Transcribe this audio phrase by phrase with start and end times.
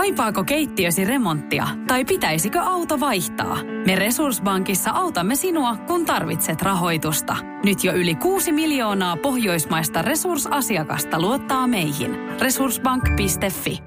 [0.00, 3.58] Kaipaako keittiösi remonttia tai pitäisikö auto vaihtaa?
[3.86, 7.36] Me Resurssbankissa autamme sinua, kun tarvitset rahoitusta.
[7.64, 12.16] Nyt jo yli 6 miljoonaa pohjoismaista resursasiakasta luottaa meihin.
[12.40, 13.78] Resurssbank.fi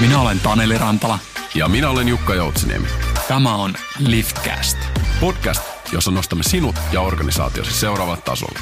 [0.00, 1.18] Minä olen Taneli Rantala.
[1.54, 2.88] Ja minä olen Jukka Joutsiniemi.
[3.28, 4.78] Tämä on Liftcast.
[5.20, 5.62] Podcast,
[5.92, 8.58] jossa nostamme sinut ja organisaatiosi seuraavalle tasolle.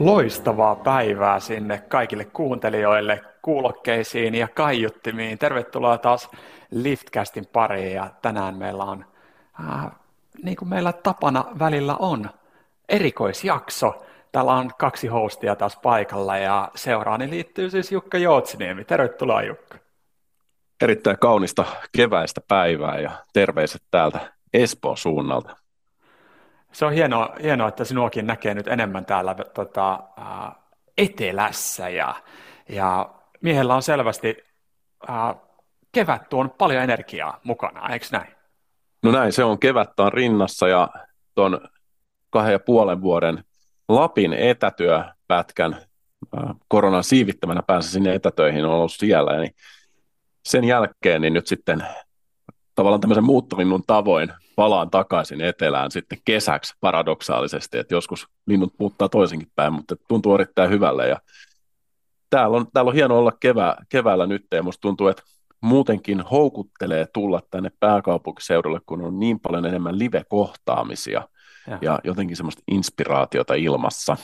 [0.00, 5.38] Loistavaa päivää sinne kaikille kuuntelijoille, kuulokkeisiin ja kaiuttimiin.
[5.38, 6.30] Tervetuloa taas
[6.70, 9.04] Liftcastin pariin ja tänään meillä on,
[9.60, 9.86] äh,
[10.42, 12.30] niin kuin meillä tapana välillä on,
[12.88, 14.02] erikoisjakso.
[14.32, 18.84] Täällä on kaksi hostia taas paikalla ja seuraani liittyy siis Jukka Joutsiniemi.
[18.84, 19.78] Tervetuloa Jukka.
[20.80, 21.64] Erittäin kaunista
[21.96, 24.20] keväistä päivää ja terveiset täältä
[24.54, 25.59] Espoon suunnalta.
[26.72, 30.52] Se on hienoa, hienoa että sinuakin näkee nyt enemmän täällä tota, ää,
[30.98, 32.14] etelässä ja,
[32.68, 34.36] ja miehellä on selvästi
[35.08, 35.34] ää,
[35.92, 38.34] kevät tuon paljon energiaa mukana, eikö näin?
[39.02, 40.88] No näin, se on kevättä on rinnassa ja
[41.34, 41.60] tuon
[42.30, 43.44] kahden ja puolen vuoden
[43.88, 45.76] Lapin etätyöpätkän
[46.68, 49.54] koronan siivittämänä päässä sinne etätöihin on ollut siellä, niin
[50.44, 51.86] sen jälkeen niin nyt sitten
[52.74, 59.48] tavallaan tämmöisen muuttolinnun tavoin palaan takaisin etelään sitten kesäksi paradoksaalisesti, että joskus linnut muuttaa toisenkin
[59.56, 61.20] päin, mutta tuntuu erittäin hyvälle ja
[62.30, 65.22] täällä on, täällä on hieno olla kevää, keväällä nyt ja musta tuntuu, että
[65.60, 71.28] muutenkin houkuttelee tulla tänne pääkaupunkiseudulle, kun on niin paljon enemmän live-kohtaamisia
[71.66, 74.16] ja, ja jotenkin semmoista inspiraatiota ilmassa.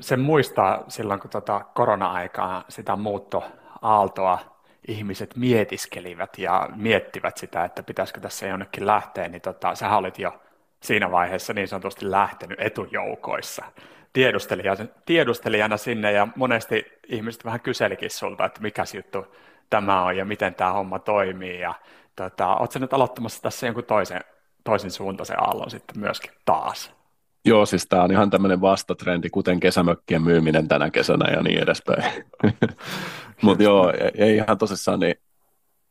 [0.00, 4.53] Sen muistaa silloin, kun tota korona-aikaa sitä muuttoaaltoa
[4.88, 10.40] ihmiset mietiskelivät ja miettivät sitä, että pitäisikö tässä jonnekin lähteä, niin tota, sä olit jo
[10.80, 13.64] siinä vaiheessa niin sanotusti lähtenyt etujoukoissa
[14.12, 19.26] tiedustelijana, tiedustelijana sinne ja monesti ihmiset vähän kyselikin sulta, että mikä juttu
[19.70, 21.74] tämä on ja miten tämä homma toimii ja
[22.16, 24.20] tota, ootko nyt aloittamassa tässä jonkun toisen,
[24.64, 27.03] toisen suuntaisen aallon sitten myöskin taas?
[27.44, 32.24] Joo, siis tämä on ihan tämmöinen vastatrendi, kuten kesämökkien myyminen tänä kesänä ja niin edespäin.
[33.42, 35.14] Mutta joo, ei ihan tosissaan, niin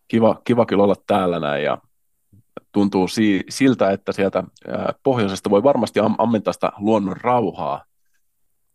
[0.08, 1.78] kiva, kiva kyllä olla täällä näin ja
[2.72, 4.44] tuntuu si- siltä, että sieltä
[5.04, 7.86] pohjoisesta voi varmasti am- ammentaa sitä luonnon rauhaa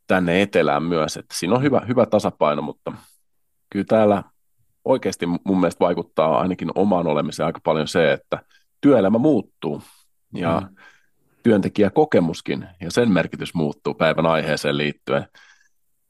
[0.07, 2.93] tänne etelään myös, että siinä on hyvä, hyvä tasapaino, mutta
[3.71, 4.23] kyllä täällä
[4.85, 8.43] oikeasti mun mielestä vaikuttaa ainakin omaan olemiseen aika paljon se, että
[8.81, 9.83] työelämä muuttuu
[10.35, 10.77] ja mm.
[11.43, 15.27] Työntekijäkokemuskin ja sen merkitys muuttuu päivän aiheeseen liittyen.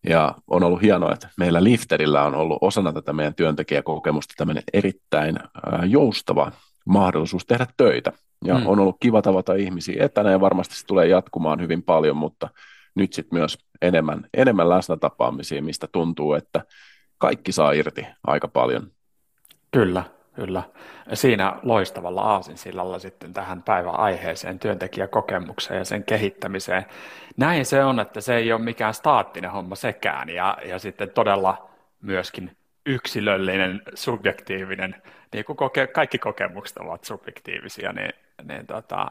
[0.09, 5.39] Ja on ollut hienoa, että meillä Lifterillä on ollut osana tätä meidän työntekijäkokemusta tämmöinen erittäin
[5.87, 6.53] joustava
[6.87, 8.13] mahdollisuus tehdä töitä.
[8.45, 8.67] Ja mm.
[8.67, 12.49] on ollut kiva tavata ihmisiä etänä ja varmasti se tulee jatkumaan hyvin paljon, mutta
[12.95, 16.65] nyt sitten myös enemmän, enemmän läsnä tapaamisia, mistä tuntuu, että
[17.19, 18.91] kaikki saa irti aika paljon.
[19.71, 20.05] Kyllä,
[20.39, 20.63] kyllä.
[21.15, 26.87] Siinä loistavalla aasinsillalla sitten tähän päivän aiheeseen, työntekijäkokemukseen ja sen kehittämiseen.
[27.37, 31.71] Näin se on, että se ei ole mikään staattinen homma sekään ja, ja sitten todella
[32.03, 32.57] myöskin
[32.87, 38.13] yksilöllinen, subjektiivinen, niin kuin koke, kaikki kokemukset ovat subjektiivisia, niin,
[38.43, 39.11] niin tota,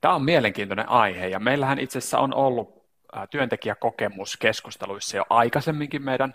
[0.00, 2.84] tämä on mielenkiintoinen aihe ja meillähän itse asiassa on ollut
[3.30, 6.34] työntekijäkokemuskeskusteluissa jo aikaisemminkin meidän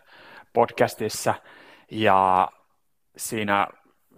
[0.53, 1.33] podcastissa
[1.91, 2.49] ja
[3.17, 3.67] siinä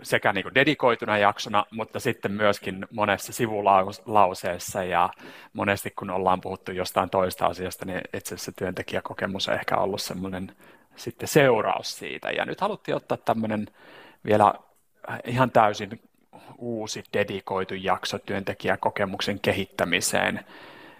[0.01, 5.09] sekä niin dedikoituna jaksona, mutta sitten myöskin monessa sivulauseessa ja
[5.53, 10.51] monesti kun ollaan puhuttu jostain toista asiasta, niin itse asiassa työntekijäkokemus on ehkä ollut semmoinen
[10.95, 12.31] sitten seuraus siitä.
[12.31, 13.67] Ja nyt haluttiin ottaa tämmöinen
[14.25, 14.53] vielä
[15.25, 16.01] ihan täysin
[16.57, 20.45] uusi dedikoitu jakso työntekijäkokemuksen kehittämiseen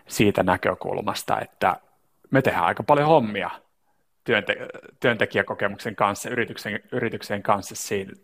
[0.08, 1.76] siitä näkökulmasta, että
[2.32, 3.50] me tehdään aika paljon hommia
[4.26, 4.68] työnte-
[5.00, 7.76] työntekijäkokemuksen kanssa, yrityksen, yrityksen kanssa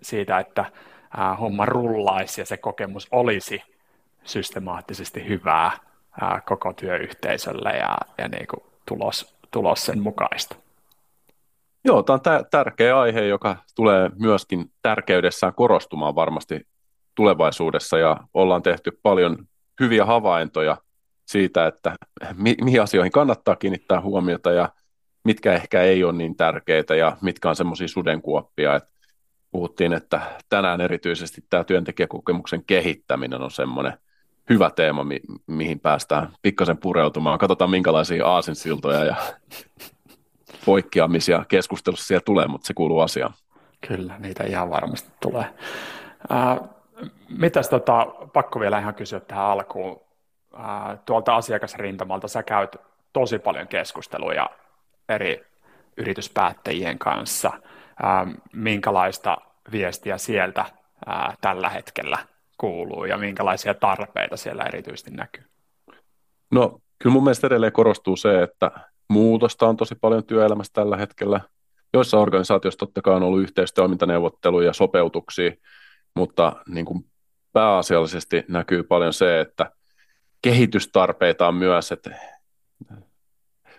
[0.02, 0.66] siitä, että
[1.18, 3.64] ää, homma rullaisi ja se kokemus olisi
[4.24, 5.72] systemaattisesti hyvää
[6.22, 10.56] ää, koko työyhteisölle ja, ja niin kuin tulos, tulos sen mukaista.
[11.86, 16.68] Joo, tämä on tä- tärkeä aihe, joka tulee myöskin tärkeydessään korostumaan varmasti
[17.16, 19.38] tulevaisuudessa ja ollaan tehty paljon
[19.80, 20.78] hyviä havaintoja
[21.26, 21.96] siitä, että
[22.34, 24.70] mi- mihin asioihin kannattaa kiinnittää huomiota ja
[25.24, 28.76] mitkä ehkä ei ole niin tärkeitä ja mitkä on semmoisia sudenkuoppia.
[28.76, 28.90] että
[29.52, 33.94] puhuttiin, että tänään erityisesti tämä työntekijäkokemuksen kehittäminen on semmoinen
[34.50, 37.40] hyvä teema, mi- mihin päästään pikkasen pureutumaan.
[37.40, 39.16] Katsotaan, minkälaisia aasinsiltoja ja
[40.66, 43.34] poikkeamisia keskustelussa siellä tulee, mutta se kuuluu asiaan.
[43.88, 45.46] Kyllä, niitä ihan varmasti tulee.
[46.32, 46.60] Äh,
[47.30, 50.02] Mitäs tota, pakko vielä ihan kysyä tähän alkuun.
[50.54, 52.76] Ää, tuolta asiakasrintamalta sä käyt
[53.14, 54.50] tosi paljon keskusteluja
[55.10, 55.46] eri
[55.98, 57.52] yrityspäättäjien kanssa.
[58.04, 59.38] Ää, minkälaista
[59.72, 60.66] viestiä sieltä
[61.06, 62.18] ää, tällä hetkellä
[62.58, 65.44] kuuluu ja minkälaisia tarpeita siellä erityisesti näkyy?
[66.52, 68.72] No kyllä mun mielestä edelleen korostuu se, että
[69.10, 71.42] muutosta on tosi paljon työelämässä tällä hetkellä.
[71.94, 75.52] Joissa organisaatioissa totta kai on ollut yhteistoimintaneuvotteluja ja sopeutuksia,
[76.16, 77.06] mutta niin kuin
[77.54, 79.72] pääasiallisesti näkyy paljon se, että
[80.42, 82.10] kehitystarpeita on myös, että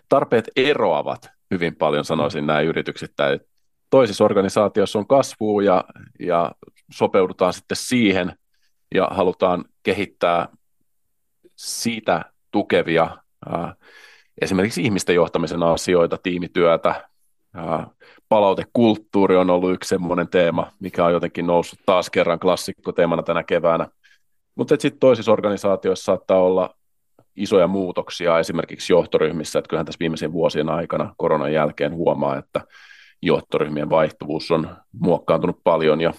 [0.09, 3.41] tarpeet eroavat hyvin paljon, sanoisin näin yrityksittäin.
[3.91, 5.85] Toisissa organisaatioissa on kasvu ja,
[6.21, 6.53] ja
[6.93, 8.33] sopeudutaan sitten siihen
[8.95, 10.49] ja halutaan kehittää
[11.57, 13.17] siitä tukevia
[13.47, 13.75] ää,
[14.41, 17.09] esimerkiksi ihmisten johtamisen asioita, tiimityötä,
[17.55, 17.87] ää,
[18.29, 23.89] palautekulttuuri on ollut yksi semmoinen teema, mikä on jotenkin noussut taas kerran klassikkoteemana tänä keväänä.
[24.55, 26.75] Mutta sitten toisissa organisaatioissa saattaa olla
[27.37, 32.61] isoja muutoksia esimerkiksi johtoryhmissä, että kyllähän tässä viimeisen vuosien aikana koronan jälkeen huomaa, että
[33.23, 36.13] johtoryhmien vaihtuvuus on muokkaantunut paljon ja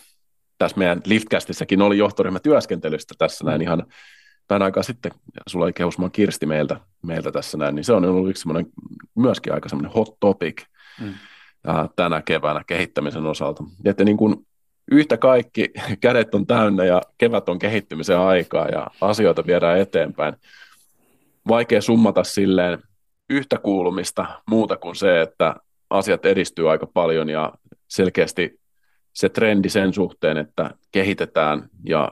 [0.58, 3.86] tässä meidän Liftcastissakin oli johtoryhmätyöskentelystä tässä näin ihan
[4.50, 5.12] vähän aikaa sitten,
[5.48, 8.50] sulla oli kehusmaan Kirsti meiltä, meiltä tässä näin, niin se on ollut yksi
[9.16, 10.62] myöskin aika semmoinen hot topic
[11.02, 11.14] mm.
[11.96, 13.64] tänä keväänä kehittämisen osalta.
[13.86, 14.36] Että niin kuin
[14.92, 15.70] yhtä kaikki
[16.02, 20.34] kädet on täynnä ja kevät on kehittymisen aikaa ja asioita viedään eteenpäin.
[21.48, 22.80] Vaikea summata silleen
[23.30, 25.56] yhtä kuulumista muuta kuin se, että
[25.90, 27.54] asiat edistyy aika paljon ja
[27.88, 28.60] selkeästi
[29.14, 31.70] se trendi sen suhteen, että kehitetään.
[31.86, 32.12] Ja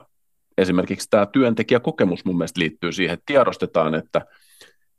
[0.58, 4.26] esimerkiksi tämä työntekijäkokemus mun mielestä liittyy siihen, että tiedostetaan, että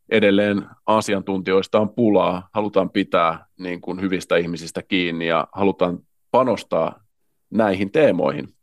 [0.10, 6.00] edelleen asiantuntijoista on pulaa, halutaan pitää niin kuin hyvistä ihmisistä kiinni ja halutaan
[6.32, 7.04] panostaa
[7.50, 8.54] näihin teemoihin,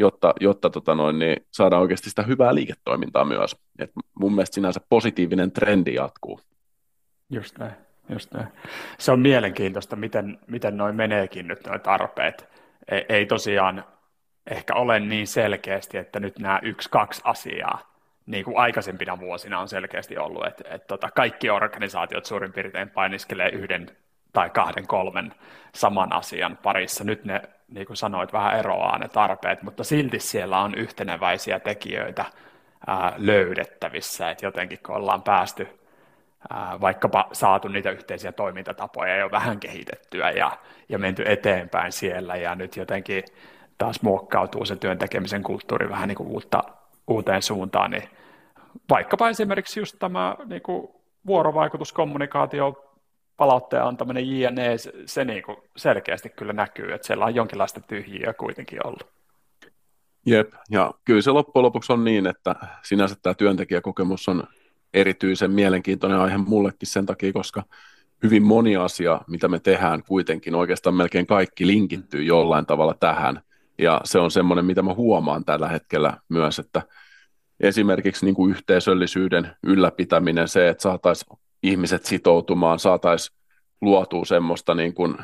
[0.00, 3.56] jotta, jotta tota noin, niin saadaan oikeasti sitä hyvää liiketoimintaa myös.
[3.78, 6.40] Et mun mielestä sinänsä positiivinen trendi jatkuu.
[7.30, 7.72] Just näin,
[8.08, 8.46] just näin.
[8.98, 12.48] Se on mielenkiintoista, miten, miten noin meneekin nyt nuo tarpeet.
[12.90, 13.84] Ei, ei tosiaan
[14.50, 17.90] ehkä ole niin selkeästi, että nyt nämä yksi, kaksi asiaa,
[18.26, 23.48] niin kuin aikaisempina vuosina on selkeästi ollut, että, että tota, kaikki organisaatiot suurin piirtein painiskelee
[23.48, 23.90] yhden
[24.32, 25.34] tai kahden, kolmen
[25.74, 27.04] saman asian parissa.
[27.04, 32.24] Nyt ne, niin kuin sanoit, vähän eroaa ne tarpeet, mutta silti siellä on yhteneväisiä tekijöitä
[32.86, 35.68] ää, löydettävissä, että jotenkin kun ollaan päästy
[36.50, 40.52] ää, vaikkapa saatu niitä yhteisiä toimintatapoja jo vähän kehitettyä ja,
[40.88, 43.24] ja menty eteenpäin siellä ja nyt jotenkin
[43.78, 46.64] taas muokkautuu se työn tekemisen kulttuuri vähän niin kuin uutta,
[47.08, 48.08] uuteen suuntaan, niin
[48.90, 50.88] vaikkapa esimerkiksi just tämä niin kuin
[51.26, 52.89] vuorovaikutuskommunikaatio,
[53.40, 58.32] palautteen antaminen JNE, se, se niin kuin selkeästi kyllä näkyy, että siellä on jonkinlaista tyhjiä
[58.32, 59.06] kuitenkin ollut.
[60.26, 64.44] Jep, ja kyllä se loppujen lopuksi on niin, että sinänsä tämä työntekijäkokemus on
[64.94, 67.62] erityisen mielenkiintoinen aihe mullekin sen takia, koska
[68.22, 73.40] hyvin moni asia, mitä me tehdään kuitenkin, oikeastaan melkein kaikki linkittyy jollain tavalla tähän.
[73.78, 76.82] Ja se on semmoinen, mitä mä huomaan tällä hetkellä myös, että
[77.60, 83.36] esimerkiksi niin kuin yhteisöllisyyden ylläpitäminen, se, että saataisiin ihmiset sitoutumaan, saataisiin
[83.80, 85.16] luotua semmoista niin kuin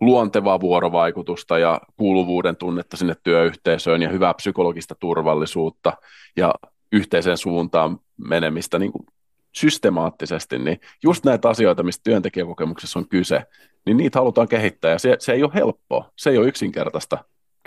[0.00, 5.92] luontevaa vuorovaikutusta ja kuuluvuuden tunnetta sinne työyhteisöön ja hyvää psykologista turvallisuutta
[6.36, 6.54] ja
[6.92, 9.06] yhteiseen suuntaan menemistä niin kuin
[9.52, 13.42] systemaattisesti, niin just näitä asioita, mistä työntekijäkokemuksessa on kyse,
[13.86, 17.18] niin niitä halutaan kehittää ja se, se ei ole helppoa, se ei ole yksinkertaista.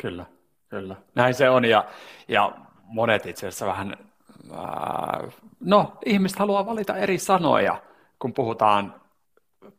[0.01, 0.25] Kyllä,
[0.69, 0.95] kyllä.
[1.15, 1.85] Näin se on ja,
[2.27, 2.51] ja
[2.83, 3.97] monet itse asiassa vähän,
[4.51, 5.27] ää,
[5.59, 7.81] no ihmiset haluaa valita eri sanoja,
[8.23, 8.95] kun puhutaan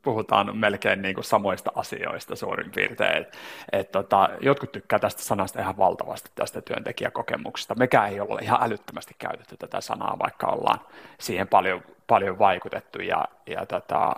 [0.03, 3.17] puhutaan melkein niin kuin samoista asioista suurin piirtein.
[3.23, 3.39] Et,
[3.73, 7.75] et tota, jotkut tykkää tästä sanasta ihan valtavasti tästä työntekijäkokemuksesta.
[7.75, 10.81] Mekään ei ole ihan älyttömästi käytetty tätä sanaa, vaikka ollaan
[11.21, 14.13] siihen paljon, paljon vaikutettu ja, ja tota,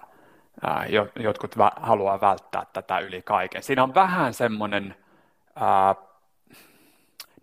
[0.62, 3.62] ää, jotkut vä- haluaa välttää tätä yli kaiken.
[3.62, 4.96] Siinä on vähän semmoinen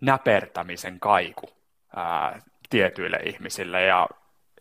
[0.00, 1.46] näpertämisen kaiku
[1.96, 4.08] ää, tietyille ihmisille ja,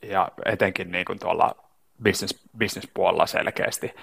[0.01, 1.63] ja etenkin niin kuin tuolla
[2.03, 3.93] business, business-puolella selkeästi,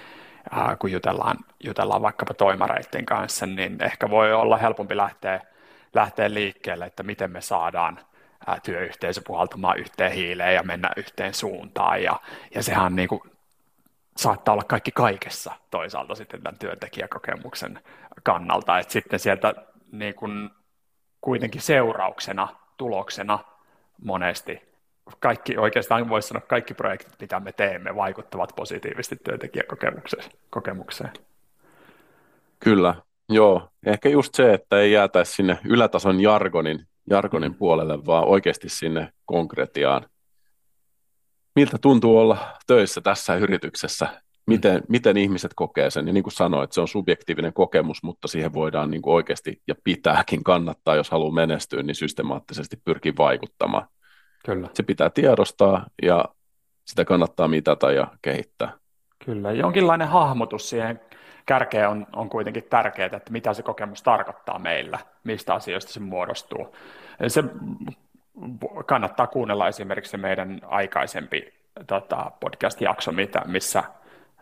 [0.51, 5.41] ää, kun jutellaan, jutellaan vaikkapa toimareiden kanssa, niin ehkä voi olla helpompi lähteä,
[5.95, 8.01] lähteä liikkeelle, että miten me saadaan
[8.47, 12.03] ää, työyhteisö puhaltamaan yhteen hiileen ja mennä yhteen suuntaan.
[12.03, 12.21] Ja,
[12.55, 13.23] ja sehän niin kuin,
[14.17, 17.81] saattaa olla kaikki kaikessa toisaalta sitten tämän työntekijäkokemuksen
[18.23, 19.55] kannalta, että sitten sieltä
[19.93, 20.51] niin kuin
[21.21, 23.39] kuitenkin seurauksena, tuloksena
[24.05, 24.70] monesti
[25.19, 31.13] kaikki, oikeastaan voisi sanoa, kaikki projektit, mitä me teemme, vaikuttavat positiivisesti työntekijäkokemukseen.
[32.59, 32.95] Kyllä,
[33.29, 33.69] joo.
[33.87, 40.07] Ehkä just se, että ei jäätäisi sinne ylätason jargonin jargonin puolelle, vaan oikeasti sinne konkretiaan.
[41.57, 44.23] Miltä tuntuu olla töissä tässä yrityksessä?
[44.47, 44.85] Miten, mm.
[44.89, 46.07] miten ihmiset kokee sen?
[46.07, 49.75] Ja niin kuin sanoit, se on subjektiivinen kokemus, mutta siihen voidaan niin kuin oikeasti ja
[49.85, 53.89] pitääkin kannattaa, jos haluaa menestyä, niin systemaattisesti pyrkii vaikuttamaan.
[54.45, 54.69] Kyllä.
[54.75, 56.25] Se pitää tiedostaa ja
[56.85, 58.73] sitä kannattaa mitata ja kehittää.
[59.25, 61.01] Kyllä, jonkinlainen hahmotus siihen
[61.47, 66.77] kärkeen on, on kuitenkin tärkeää, että mitä se kokemus tarkoittaa meillä, mistä asioista se muodostuu.
[67.29, 67.45] Se
[68.87, 71.53] kannattaa kuunnella esimerkiksi meidän aikaisempi
[71.87, 73.85] tota, podcast-jakso, mitä, missä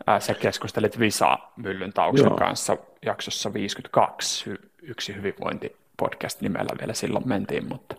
[0.06, 2.36] ää, sä keskustelit Visa Myllyntauksen Joo.
[2.36, 2.76] kanssa
[3.06, 7.94] jaksossa 52, yksi hyvinvointipodcast nimellä vielä silloin mentiin, mutta,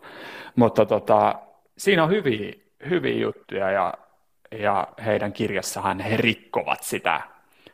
[0.56, 1.36] mutta tota,
[1.80, 2.54] siinä on hyviä,
[2.90, 3.94] hyviä juttuja ja,
[4.52, 7.22] ja heidän kirjassahan he rikkovat sitä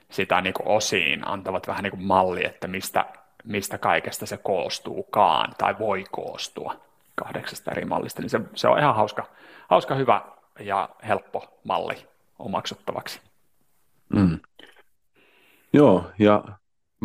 [0.09, 3.05] sitä niin kuin osiin, antavat vähän niin kuin malli, että mistä,
[3.43, 6.75] mistä kaikesta se koostuukaan tai voi koostua
[7.15, 9.25] kahdeksasta eri mallista, niin se, se on ihan hauska,
[9.67, 10.21] hauska, hyvä
[10.59, 12.07] ja helppo malli
[12.39, 13.21] omaksuttavaksi.
[14.09, 14.39] Mm.
[15.73, 16.43] Joo, ja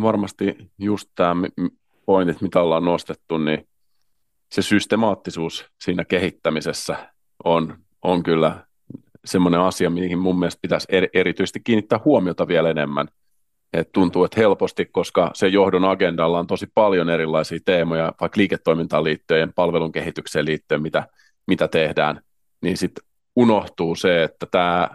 [0.01, 1.47] varmasti just tämä
[2.05, 3.67] pointit, mitä ollaan nostettu, niin
[4.51, 6.95] se systemaattisuus siinä kehittämisessä
[7.43, 8.65] on, on kyllä
[9.25, 13.07] semmoinen asia, mihin mun mielestä pitäisi erityisesti kiinnittää huomiota vielä enemmän.
[13.73, 19.03] Et tuntuu, että helposti, koska se johdon agendalla on tosi paljon erilaisia teemoja, vaikka liiketoimintaan
[19.03, 21.07] liittyen, palvelun kehitykseen liittyen, mitä,
[21.47, 22.21] mitä tehdään,
[22.61, 23.03] niin sitten
[23.35, 24.89] unohtuu se, että tämä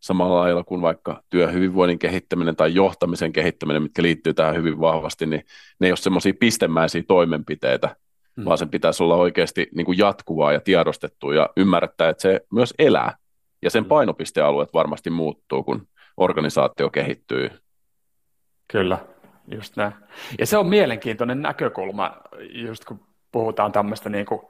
[0.00, 5.42] samalla lailla kuin vaikka työhyvinvoinnin kehittäminen tai johtamisen kehittäminen, mitkä liittyy tähän hyvin vahvasti, niin
[5.80, 7.96] ne ei ole semmoisia pistemäisiä toimenpiteitä,
[8.40, 8.44] hmm.
[8.44, 12.74] vaan sen pitäisi olla oikeasti niin kuin jatkuvaa ja tiedostettua ja ymmärtää, että se myös
[12.78, 13.16] elää
[13.62, 13.88] ja sen mm.
[13.88, 17.50] painopistealueet varmasti muuttuu, kun organisaatio kehittyy.
[18.68, 18.98] Kyllä,
[19.54, 19.92] just näin.
[20.38, 22.16] Ja se on mielenkiintoinen näkökulma,
[22.52, 23.00] just kun
[23.32, 24.40] puhutaan tämmöistä niin kuin,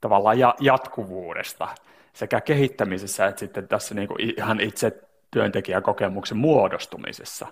[0.00, 1.68] tavallaan jatkuvuudesta
[2.12, 7.46] sekä kehittämisessä että sitten tässä niin kuin ihan itse työntekijäkokemuksen muodostumisessa.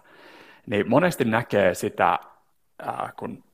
[0.66, 2.18] Niin monesti näkee sitä,
[3.18, 3.44] kun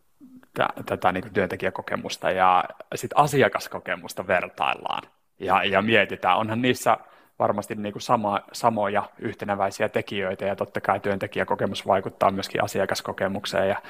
[0.87, 5.03] tätä niin kuin työntekijäkokemusta ja sit asiakaskokemusta vertaillaan.
[5.39, 6.97] Ja, ja mietitään, onhan niissä
[7.39, 13.83] varmasti niin kuin sama, samoja yhtenäväisiä tekijöitä ja totta kai työntekijäkokemus vaikuttaa myöskin asiakaskokemukseen ja,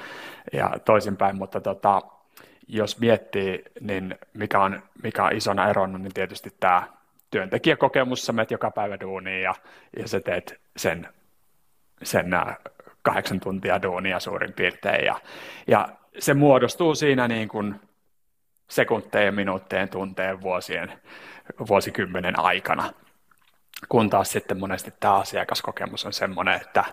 [0.53, 2.01] ja toisinpäin, mutta tota,
[2.67, 6.83] jos miettii, niin mikä on, mikä on isona erona, niin tietysti tämä
[7.31, 9.55] työntekijäkokemus, sä menet joka päivä duuniin ja,
[9.97, 11.07] ja sä teet sen,
[12.03, 12.31] sen
[13.01, 15.15] kahdeksan tuntia duunia suurin piirtein ja,
[15.67, 15.89] ja
[16.19, 17.75] se muodostuu siinä niin kuin
[18.69, 21.01] sekuntejen, minuuttien, tunteen, vuosien,
[21.67, 22.93] vuosikymmenen aikana
[23.89, 26.83] kun taas sitten monesti tämä asiakaskokemus on semmoinen, että,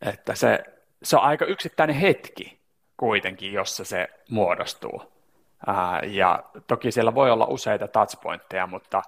[0.00, 0.64] että se,
[1.02, 2.60] se on aika yksittäinen hetki
[2.96, 5.02] kuitenkin, jossa se muodostuu.
[5.66, 9.02] Ää, ja toki siellä voi olla useita touchpointteja, mutta,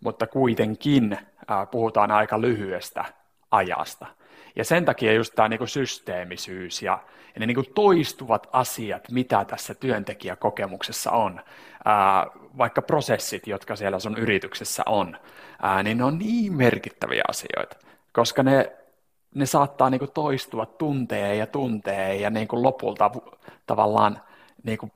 [0.00, 1.18] mutta kuitenkin
[1.48, 3.04] ää, puhutaan aika lyhyestä
[3.56, 4.06] ajasta.
[4.56, 6.98] Ja sen takia just tämä niinku systeemisyys ja,
[7.34, 11.40] ja ne niinku toistuvat asiat, mitä tässä työntekijäkokemuksessa on,
[11.84, 12.26] ää,
[12.58, 15.16] vaikka prosessit, jotka siellä sun yrityksessä on,
[15.62, 17.76] ää, niin ne on niin merkittäviä asioita,
[18.12, 18.72] koska ne,
[19.34, 23.10] ne saattaa niinku toistua tunteen ja tunteen ja niinku lopulta
[23.66, 24.20] tavallaan
[24.62, 24.90] niinku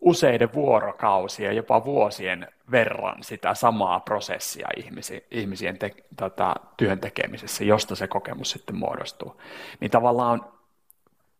[0.00, 7.94] useiden vuorokausien, jopa vuosien verran sitä samaa prosessia ihmisi, ihmisien te, tota, työn tekemisessä, josta
[7.94, 9.40] se kokemus sitten muodostuu.
[9.80, 10.52] Niin tavallaan on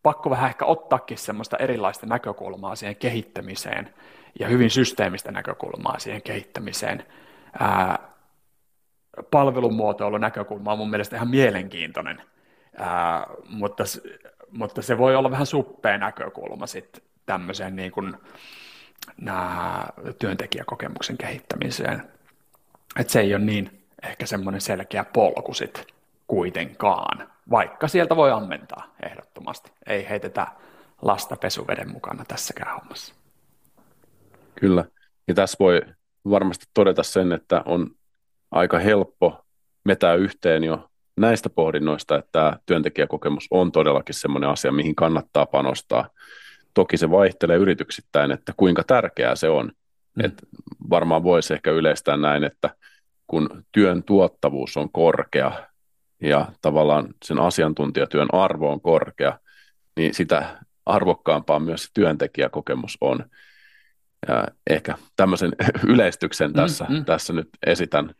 [0.03, 3.93] pakko vähän ehkä ottaakin semmoista erilaista näkökulmaa siihen kehittämiseen
[4.39, 7.05] ja hyvin systeemistä näkökulmaa siihen kehittämiseen.
[7.59, 7.99] Ää,
[9.31, 12.21] palvelumuotoilun näkökulma on mun mielestä ihan mielenkiintoinen,
[12.77, 13.83] ää, mutta,
[14.51, 18.13] mutta se voi olla vähän suppea näkökulma sitten tämmöiseen niin kuin,
[19.21, 22.03] nää, työntekijäkokemuksen kehittämiseen.
[22.99, 25.85] Että se ei ole niin ehkä semmoinen selkeä polku sitten
[26.27, 29.71] kuitenkaan, vaikka sieltä voi ammentaa ehdottomasti.
[29.87, 30.47] Ei heitetä
[31.01, 33.13] lasta pesuveden mukana tässäkään hommassa.
[34.55, 34.85] Kyllä,
[35.27, 35.81] ja tässä voi
[36.29, 37.89] varmasti todeta sen, että on
[38.51, 39.45] aika helppo
[39.83, 46.09] metää yhteen jo näistä pohdinnoista, että työntekijäkokemus on todellakin semmoinen asia, mihin kannattaa panostaa.
[46.77, 49.71] Toki se vaihtelee yrityksittäin, että kuinka tärkeää se on.
[50.15, 50.25] Mm.
[50.25, 50.33] Et
[50.89, 52.69] varmaan voisi ehkä yleistää näin, että
[53.27, 55.51] kun työn tuottavuus on korkea
[56.21, 59.39] ja tavallaan sen asiantuntijatyön arvo on korkea,
[59.95, 63.25] niin sitä arvokkaampaa myös se työntekijäkokemus on.
[64.27, 65.51] Ja ehkä tämmöisen
[65.93, 67.05] yleistyksen tässä, mm, mm.
[67.05, 68.15] tässä nyt esitän,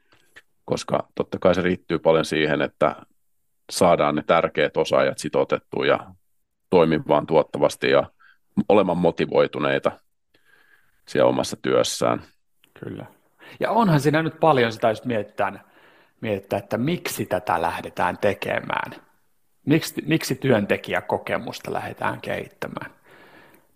[0.65, 2.95] koska totta kai se riittyy paljon siihen, että
[3.71, 6.11] saadaan ne tärkeät osaajat sitoutettua ja
[6.69, 8.16] toimimaan tuottavasti ja
[8.69, 9.91] olemaan motivoituneita.
[11.07, 12.21] siellä omassa työssään.
[12.79, 13.05] Kyllä.
[13.59, 15.61] Ja onhan siinä nyt paljon sitä, jos mietitään,
[16.21, 18.91] mietitään että miksi tätä lähdetään tekemään.
[19.65, 22.91] Miksi, miksi työntekijäkokemusta lähdetään kehittämään.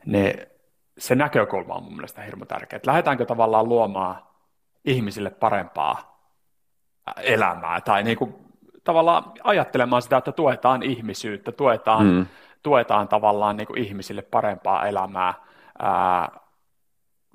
[0.05, 0.47] Ne,
[0.97, 2.77] se näkökulma on mun mielestä hirmu tärkeä.
[2.77, 4.23] Että lähdetäänkö tavallaan luomaan
[4.85, 6.11] ihmisille parempaa
[7.17, 8.35] elämää tai niin kuin,
[8.83, 12.25] tavallaan ajattelemaan sitä, että tuetaan ihmisyyttä, tuetaan, mm.
[12.63, 15.33] Tuetaan tavallaan niin kuin ihmisille parempaa elämää,
[15.79, 16.29] ää,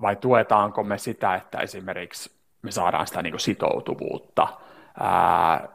[0.01, 2.31] vai tuetaanko me sitä, että esimerkiksi
[2.63, 4.49] me saadaan sitä niin kuin sitoutuvuutta,
[5.01, 5.69] ää,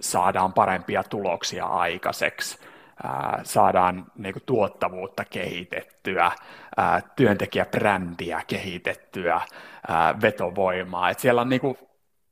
[0.00, 2.58] saadaan parempia tuloksia aikaiseksi,
[3.04, 6.32] ää, saadaan niin kuin tuottavuutta kehitettyä,
[6.76, 9.40] ää, työntekijäbrändiä kehitettyä,
[9.88, 11.10] ää, vetovoimaa.
[11.10, 11.78] Et siellä on niin kuin,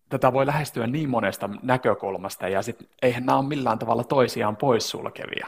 [0.09, 5.47] tätä voi lähestyä niin monesta näkökulmasta, ja sit, eihän nämä ole millään tavalla toisiaan poissulkevia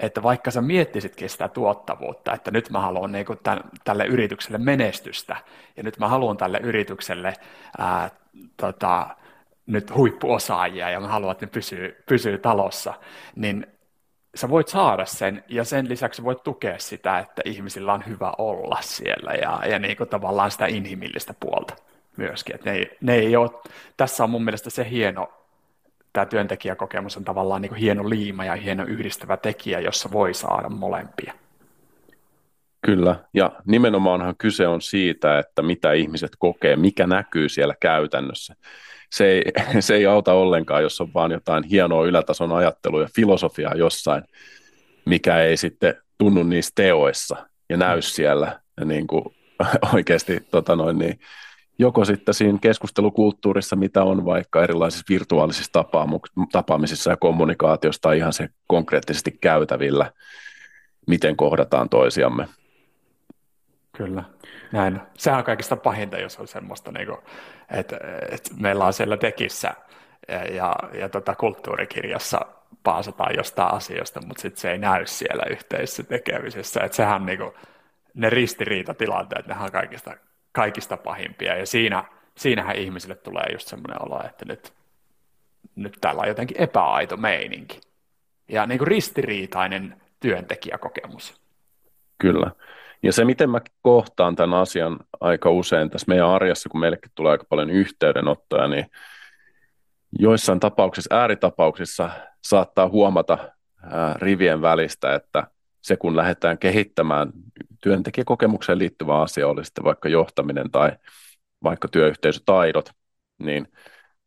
[0.00, 5.36] että vaikka sä miettisitkin sitä tuottavuutta, että nyt mä haluan niin tämän, tälle yritykselle menestystä,
[5.76, 7.34] ja nyt mä haluan tälle yritykselle
[7.78, 8.10] ää,
[8.56, 9.16] tota,
[9.66, 12.94] nyt huippuosaajia, ja mä haluan, että ne pysyy, pysyy talossa,
[13.36, 13.66] niin
[14.34, 18.78] sä voit saada sen, ja sen lisäksi voit tukea sitä, että ihmisillä on hyvä olla
[18.80, 21.76] siellä, ja, ja niin kuin tavallaan sitä inhimillistä puolta
[22.16, 22.54] myöskin.
[22.54, 23.50] Että ne, ne ei ole,
[23.96, 25.39] tässä on mun mielestä se hieno
[26.12, 31.34] tämä työntekijäkokemus on tavallaan niin hieno liima ja hieno yhdistävä tekijä, jossa voi saada molempia.
[32.86, 38.54] Kyllä, ja nimenomaanhan kyse on siitä, että mitä ihmiset kokee, mikä näkyy siellä käytännössä.
[39.10, 39.42] Se ei,
[39.80, 44.22] se ei auta ollenkaan, jos on vaan jotain hienoa ylätason ajattelua ja filosofiaa jossain,
[45.04, 49.24] mikä ei sitten tunnu niissä teoissa ja näy siellä niin kuin
[49.94, 51.18] oikeasti tota noin, niin,
[51.80, 55.84] joko sitten siinä keskustelukulttuurissa, mitä on vaikka erilaisissa virtuaalisissa
[56.52, 60.12] tapaamisissa ja kommunikaatiossa, tai ihan se konkreettisesti käytävillä,
[61.06, 62.48] miten kohdataan toisiamme.
[63.96, 64.24] Kyllä,
[64.72, 65.00] näin.
[65.18, 67.18] Sehän on kaikista pahinta, jos on semmoista, niin kuin,
[67.70, 67.96] että,
[68.30, 69.74] että meillä on siellä tekissä
[70.28, 72.40] ja, ja, ja tota kulttuurikirjassa
[72.82, 76.80] paasataan jostain asioista, mutta sitten se ei näy siellä yhteisessä tekemisessä.
[76.80, 77.52] Että sehän niin kuin,
[78.14, 80.14] ne ristiriitatilanteet, ne on kaikista
[80.52, 81.56] kaikista pahimpia.
[81.56, 82.04] Ja siinä,
[82.36, 84.72] siinähän ihmisille tulee just semmoinen olo, että nyt,
[85.76, 87.80] nyt täällä on jotenkin epäaito meininki.
[88.48, 91.40] Ja niin kuin ristiriitainen työntekijäkokemus.
[92.18, 92.50] Kyllä.
[93.02, 97.32] Ja se, miten mä kohtaan tämän asian aika usein tässä meidän arjessa, kun meillekin tulee
[97.32, 98.86] aika paljon yhteydenottoja, niin
[100.18, 102.10] joissain tapauksissa, ääritapauksissa
[102.44, 103.38] saattaa huomata
[103.82, 105.46] ää, rivien välistä, että
[105.82, 107.32] se kun lähdetään kehittämään
[107.82, 110.92] työntekijäkokemukseen liittyvä asia, oli sitten vaikka johtaminen tai
[111.64, 112.90] vaikka työyhteisötaidot,
[113.38, 113.68] niin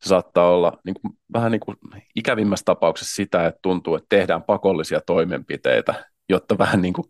[0.02, 1.78] se saattaa olla niin kuin, vähän niin kuin
[2.16, 7.06] ikävimmässä tapauksessa sitä, että tuntuu, että tehdään pakollisia toimenpiteitä, jotta vähän niin kuin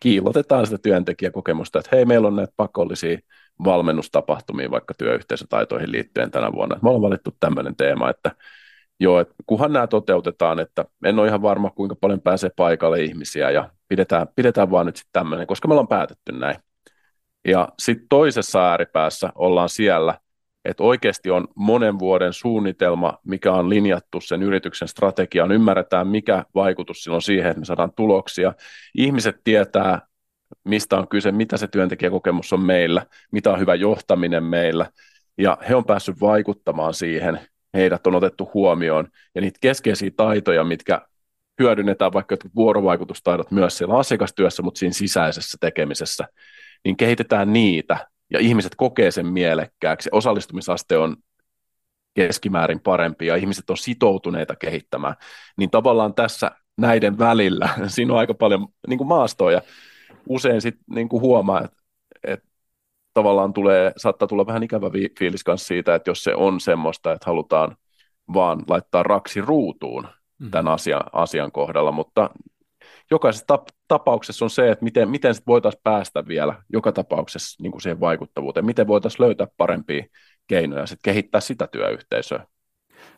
[0.00, 3.18] kiilotetaan sitä työntekijäkokemusta, että hei, meillä on näitä pakollisia
[3.64, 6.78] valmennustapahtumia vaikka työyhteisötaitoihin liittyen tänä vuonna.
[6.82, 8.30] Me ollaan valittu tämmöinen teema, että
[9.00, 13.50] joo, että kunhan nämä toteutetaan, että en ole ihan varma, kuinka paljon pääsee paikalle ihmisiä
[13.50, 16.56] ja pidetään, pidetään vaan nyt sitten tämmöinen, koska me ollaan päätetty näin.
[17.48, 20.18] Ja sitten toisessa ääripäässä ollaan siellä,
[20.64, 27.02] että oikeasti on monen vuoden suunnitelma, mikä on linjattu sen yrityksen strategiaan, ymmärretään mikä vaikutus
[27.02, 28.52] sillä on siihen, että me saadaan tuloksia.
[28.94, 30.00] Ihmiset tietää,
[30.64, 34.86] mistä on kyse, mitä se työntekijäkokemus on meillä, mitä on hyvä johtaminen meillä,
[35.38, 37.40] ja he on päässyt vaikuttamaan siihen,
[37.74, 41.02] heidät on otettu huomioon, ja niitä keskeisiä taitoja, mitkä
[41.58, 46.28] hyödynnetään vaikka vuorovaikutustaidot myös siellä asiakastyössä, mutta siinä sisäisessä tekemisessä,
[46.84, 51.16] niin kehitetään niitä, ja ihmiset kokee sen mielekkääksi, osallistumisaste on
[52.14, 55.14] keskimäärin parempi, ja ihmiset on sitoutuneita kehittämään,
[55.56, 59.62] niin tavallaan tässä näiden välillä, siinä on aika paljon niin kuin maastoa, ja
[60.28, 61.76] usein sitten niin kuin huomaa, että
[63.18, 67.26] tavallaan tulee, saattaa tulla vähän ikävä fiilis kanssa siitä, että jos se on semmoista, että
[67.26, 67.76] halutaan
[68.34, 70.50] vaan laittaa raksi ruutuun mm.
[70.50, 72.30] tämän asian, asian kohdalla, mutta
[73.10, 77.72] jokaisessa tap- tapauksessa on se, että miten, miten sit voitaisiin päästä vielä joka tapauksessa niin
[77.72, 80.04] kuin siihen vaikuttavuuteen, miten voitaisiin löytää parempia
[80.46, 82.46] keinoja sit kehittää sitä työyhteisöä.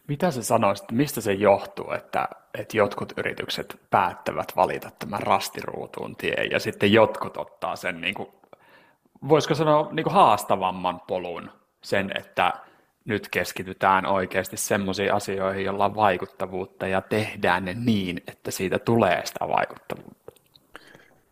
[0.08, 6.50] Mitä se sanoisit, mistä se johtuu, että, että jotkut yritykset päättävät valita tämän rastiruutuun tien
[6.50, 8.28] ja sitten jotkut ottaa sen niin kuin
[9.28, 11.50] voisiko sanoa niin kuin haastavamman polun
[11.82, 12.52] sen, että
[13.04, 19.22] nyt keskitytään oikeasti semmoisiin asioihin, joilla on vaikuttavuutta ja tehdään ne niin, että siitä tulee
[19.24, 20.32] sitä vaikuttavuutta.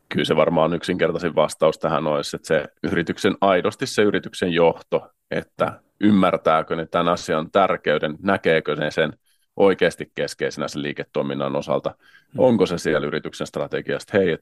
[0.08, 5.80] Kyllä se varmaan yksinkertaisin vastaus tähän olisi, että se yrityksen, aidosti se yrityksen johto, että
[6.00, 9.12] ymmärtääkö ne tämän asian tärkeyden, näkeekö ne sen
[9.56, 12.38] oikeasti keskeisenä sen liiketoiminnan osalta, hmm.
[12.38, 14.38] onko se siellä yrityksen strategiasta, hei,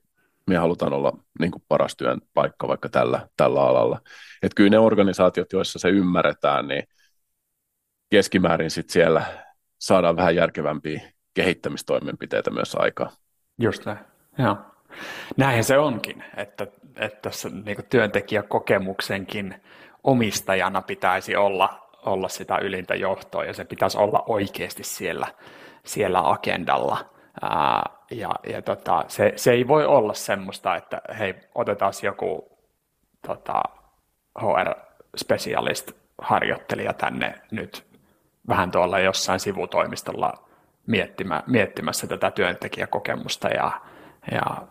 [0.47, 4.01] me halutaan olla niin kuin paras työn paikka vaikka tällä, tällä alalla.
[4.43, 6.83] Et kyllä ne organisaatiot, joissa se ymmärretään, niin
[8.11, 9.25] keskimäärin sit siellä
[9.79, 11.01] saadaan vähän järkevämpiä
[11.35, 13.11] kehittämistoimenpiteitä myös aikaa.
[13.59, 13.99] Just näin,
[14.39, 14.57] joo.
[15.37, 19.55] Näinhän se onkin, että, että tässä niin työntekijäkokemuksenkin
[20.05, 25.27] omistajana pitäisi olla, olla sitä ylintä johtoa ja se pitäisi olla oikeasti siellä,
[25.85, 27.16] siellä agendalla.
[27.43, 32.59] Ää, ja ja tota, se, se ei voi olla semmoista, että hei, otetaan joku
[33.27, 33.63] tota,
[34.39, 37.87] HR-specialist harjoittelija tänne nyt
[38.49, 40.47] vähän tuolla jossain sivutoimistolla
[40.87, 43.81] miettimä, miettimässä tätä työntekijäkokemusta ja,
[44.33, 44.67] ja,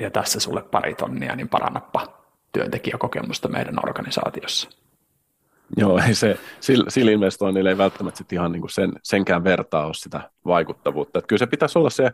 [0.00, 2.06] ja tässä sulle pari tonnia, niin parannappa
[2.52, 4.70] työntekijäkokemusta meidän organisaatiossa.
[5.76, 9.86] Joo, ei se, sillä, sillä investoinnilla ei välttämättä sit ihan niin kuin sen, senkään vertaa
[9.86, 11.18] ole sitä vaikuttavuutta.
[11.18, 12.10] Että kyllä se pitäisi olla se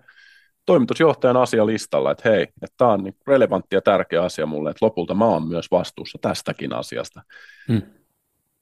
[0.66, 4.86] toimitusjohtajan asia listalla, että hei, että tämä on niin relevantti ja tärkeä asia mulle, että
[4.86, 7.22] lopulta mä oon myös vastuussa tästäkin asiasta.
[7.68, 7.82] Hmm.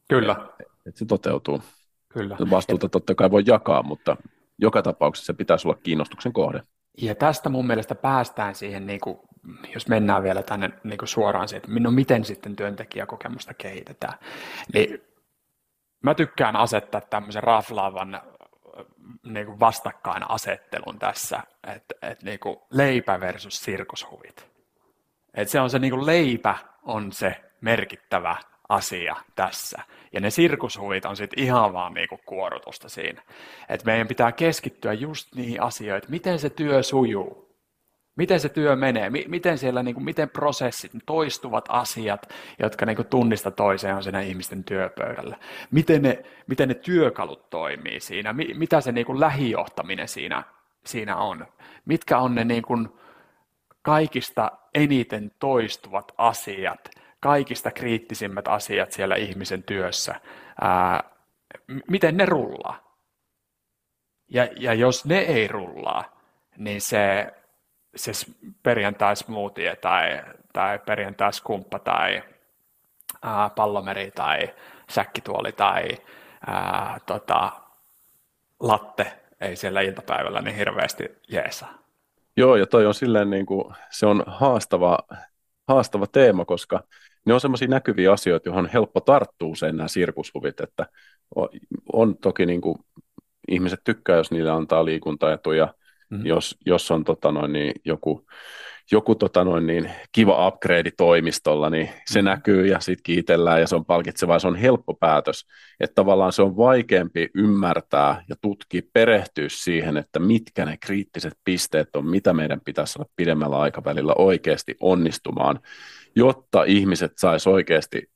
[0.08, 0.36] Kyllä.
[0.60, 1.62] Että et se toteutuu.
[2.08, 2.36] Kyllä.
[2.50, 4.16] Vastuuta totta kai voi jakaa, mutta
[4.58, 6.62] joka tapauksessa se pitäisi olla kiinnostuksen kohde.
[6.98, 9.18] Ja tästä mun mielestä päästään siihen, niin kuin,
[9.74, 14.18] jos mennään vielä tänne niin kuin suoraan siihen, että no miten sitten työntekijäkokemusta kehitetään.
[14.74, 15.02] Niin
[16.02, 18.20] mä tykkään asettaa tämmöisen raflaavan
[19.22, 24.46] niin kuin vastakkainasettelun tässä, että, että niin kuin leipä versus sirkushuvit.
[25.34, 28.36] Että se on se niin kuin leipä on se merkittävä
[28.68, 29.82] asia tässä.
[30.12, 33.22] Ja ne sirkushuvit on sitten ihan vaan niinku kuorutusta siinä.
[33.68, 37.44] Et meidän pitää keskittyä just niihin asioihin, miten se työ sujuu.
[38.16, 43.08] Miten se työ menee, miten siellä, niin kuin, miten prosessit, toistuvat asiat, jotka niin kuin,
[43.08, 45.36] tunnista toiseen on siinä ihmisten työpöydällä.
[45.70, 50.44] Miten ne, miten ne työkalut toimii siinä, mitä se niin kuin, lähijohtaminen siinä,
[50.86, 51.46] siinä on.
[51.84, 52.88] Mitkä on ne niin kuin,
[53.82, 56.90] kaikista eniten toistuvat asiat,
[57.24, 60.20] kaikista kriittisimmät asiat siellä ihmisen työssä,
[60.60, 61.04] ää,
[61.88, 62.98] miten ne rullaa.
[64.28, 66.20] Ja, ja jos ne ei rullaa,
[66.56, 67.32] niin se,
[67.96, 68.12] se
[68.62, 72.22] perjantai smoothie tai, tai perjantai skumppa tai
[73.22, 74.54] ää, pallomeri tai
[74.90, 75.88] säkkituoli tai
[76.46, 77.52] ää, tota,
[78.60, 81.66] latte ei siellä iltapäivällä niin hirveästi jeesa.
[82.36, 84.98] Joo, ja toi on silleen niin kuin, se on haastava,
[85.68, 86.82] haastava teema, koska
[87.24, 90.86] ne on semmoisia näkyviä asioita, johon on helppo tarttua usein nämä sirkushuvit, että
[91.34, 91.48] on,
[91.92, 92.78] on toki niin kuin,
[93.48, 95.74] ihmiset tykkää, jos niille antaa liikuntaetuja,
[96.10, 96.26] mm-hmm.
[96.26, 98.26] jos, jos on tota noin, niin joku,
[98.92, 102.30] joku tota noin, niin kiva upgrade toimistolla, niin se mm-hmm.
[102.30, 105.46] näkyy ja sitten kiitellään ja se on palkitsevaa, se on helppo päätös,
[105.80, 111.96] että tavallaan se on vaikeampi ymmärtää ja tutkia, perehtyä siihen, että mitkä ne kriittiset pisteet
[111.96, 115.60] on, mitä meidän pitäisi olla pidemmällä aikavälillä oikeasti onnistumaan,
[116.16, 118.10] jotta ihmiset sais oikeasti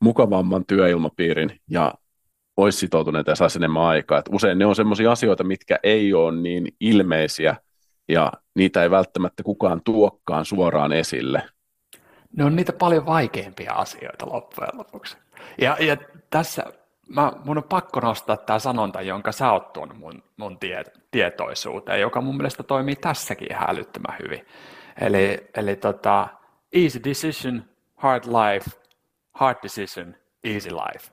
[0.00, 1.94] mukavamman työilmapiirin ja
[2.56, 4.18] olisi sitoutuneita ja saisi enemmän aikaa.
[4.18, 7.56] Et usein ne on sellaisia asioita, mitkä ei ole niin ilmeisiä
[8.08, 11.42] ja niitä ei välttämättä kukaan tuokkaan suoraan esille.
[12.36, 15.16] Ne on niitä paljon vaikeampia asioita loppujen lopuksi.
[15.58, 15.96] Ja, ja
[16.30, 16.64] tässä
[17.08, 22.00] mä, mun on pakko nostaa tämä sanonta, jonka sä oot tuonut mun, mun tie, tietoisuuteen,
[22.00, 24.46] joka mun mielestä toimii tässäkin ihan älyttömän hyvin.
[25.00, 26.28] Eli, eli tota,
[26.72, 27.64] easy decision,
[27.96, 28.70] hard life,
[29.32, 31.12] hard decision, easy life.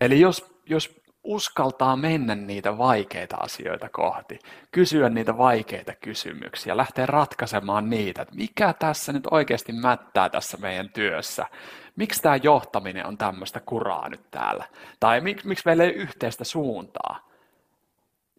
[0.00, 0.97] Eli jos, jos
[1.28, 4.38] uskaltaa mennä niitä vaikeita asioita kohti,
[4.70, 10.90] kysyä niitä vaikeita kysymyksiä, lähteä ratkaisemaan niitä, että mikä tässä nyt oikeasti mättää tässä meidän
[10.90, 11.46] työssä,
[11.96, 14.64] miksi tämä johtaminen on tämmöistä kuraa nyt täällä,
[15.00, 17.28] tai mik, miksi meillä ei yhteistä suuntaa,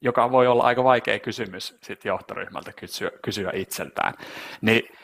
[0.02, 4.14] joka voi olla aika vaikea kysymys sit johtoryhmältä kysyä, kysyä itseltään,
[4.62, 4.98] niin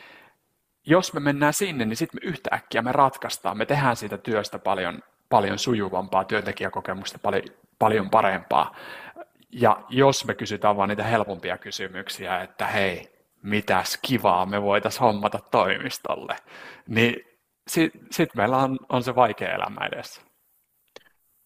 [0.86, 5.02] jos me mennään sinne, niin sitten me yhtäkkiä me ratkaistaan, me tehdään siitä työstä paljon
[5.28, 7.44] paljon sujuvampaa, työntekijäkokemusta paljon,
[7.78, 8.76] paljon parempaa.
[9.52, 15.38] Ja jos me kysytään vain niitä helpompia kysymyksiä, että hei, mitäs kivaa me voitaisiin hommata
[15.50, 16.36] toimistolle,
[16.88, 17.16] niin
[17.68, 20.20] sitten sit meillä on, on se vaikea elämä edessä.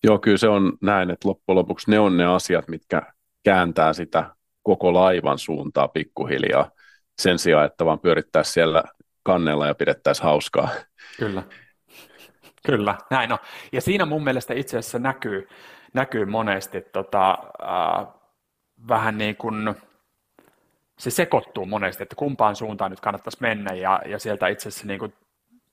[0.04, 3.02] Joo, kyllä se on näin, että loppujen lopuksi ne on ne asiat, mitkä
[3.44, 6.70] kääntää sitä koko laivan suuntaa pikkuhiljaa
[7.18, 8.84] sen sijaan, että vaan pyörittäisiin siellä
[9.22, 10.68] kannella ja pidettäisiin hauskaa.
[11.18, 11.42] Kyllä.
[12.66, 13.38] Kyllä, näin on.
[13.72, 15.48] Ja siinä mun mielestä itse asiassa näkyy,
[15.92, 18.06] näkyy monesti tota, äh,
[18.88, 19.74] vähän niin kuin,
[20.98, 24.98] se sekoittuu monesti, että kumpaan suuntaan nyt kannattaisi mennä ja, ja sieltä itse asiassa niin
[24.98, 25.14] kuin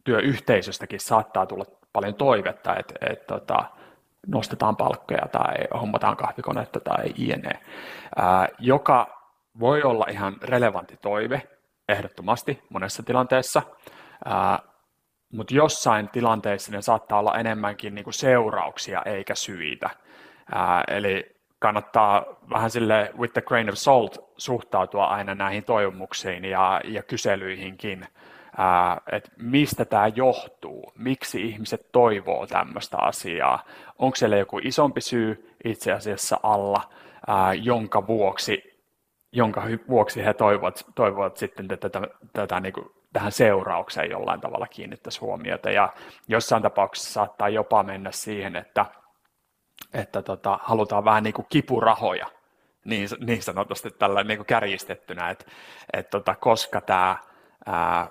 [0.03, 3.65] työyhteisöstäkin saattaa tulla paljon toivetta, että, että tota,
[4.27, 7.51] nostetaan palkkoja tai hommataan kahvikonetta tai jne,
[8.19, 9.17] äh, joka
[9.59, 11.47] voi olla ihan relevantti toive,
[11.89, 13.61] ehdottomasti monessa tilanteessa,
[15.31, 19.89] mutta jossain tilanteissa ne saattaa olla enemmänkin niin kuin seurauksia eikä syitä.
[20.51, 26.81] Ää, eli kannattaa vähän sille with the grain of salt suhtautua aina näihin toivomuksiin ja,
[26.83, 28.07] ja kyselyihinkin,
[29.11, 33.63] että mistä tämä johtuu, miksi ihmiset toivoo tämmöistä asiaa,
[33.97, 36.89] onko siellä joku isompi syy itse asiassa alla,
[37.27, 38.77] ää, jonka vuoksi
[39.31, 44.67] jonka vuoksi he toivovat, toivovat sitten tätä, tätä, tätä niin kuin tähän seuraukseen jollain tavalla
[44.67, 45.71] kiinnittäisi huomiota.
[45.71, 45.93] Ja
[46.27, 48.85] jossain tapauksessa saattaa jopa mennä siihen, että,
[49.93, 52.27] että tota, halutaan vähän niin kuin kipurahoja,
[52.85, 55.45] niin, niin sanotusti tällä niin kuin kärjistettynä, että,
[55.93, 57.17] että tota, koska tämä
[57.65, 58.07] ää,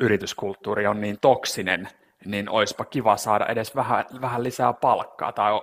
[0.00, 1.88] yrityskulttuuri on niin toksinen,
[2.24, 5.32] niin olisipa kiva saada edes vähän, vähän lisää palkkaa.
[5.32, 5.60] Tai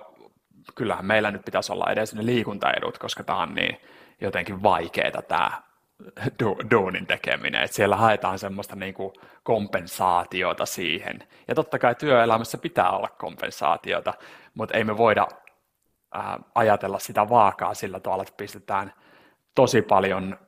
[0.74, 3.80] kyllähän meillä nyt pitäisi olla edes ne liikuntaedut, koska tämä on niin
[4.20, 5.65] jotenkin vaikeaa tämä
[6.70, 11.22] duunin tekeminen, että siellä haetaan semmoista niin kuin kompensaatiota siihen.
[11.48, 14.14] Ja totta kai työelämässä pitää olla kompensaatiota,
[14.54, 15.28] mutta ei me voida
[16.14, 18.92] ää, ajatella sitä vaakaa sillä tavalla, että pistetään
[19.54, 20.38] tosi paljon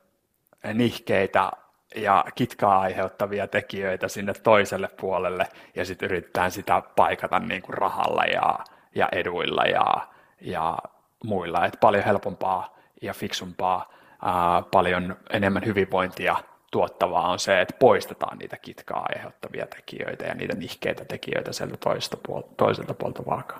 [0.73, 1.51] nihkeitä
[1.95, 8.23] ja kitkaa aiheuttavia tekijöitä sinne toiselle puolelle ja sitten yritetään sitä paikata niin kuin rahalla
[8.23, 8.59] ja,
[8.95, 10.07] ja eduilla ja,
[10.41, 10.77] ja
[11.23, 11.65] muilla.
[11.65, 16.35] Et paljon helpompaa ja fiksumpaa ää, paljon enemmän hyvinvointia
[16.71, 22.17] tuottavaa on se, että poistetaan niitä kitkaa aiheuttavia tekijöitä ja niitä nihkeitä tekijöitä sieltä toiselta,
[22.27, 23.59] puolta, toiselta puolta vaakaa.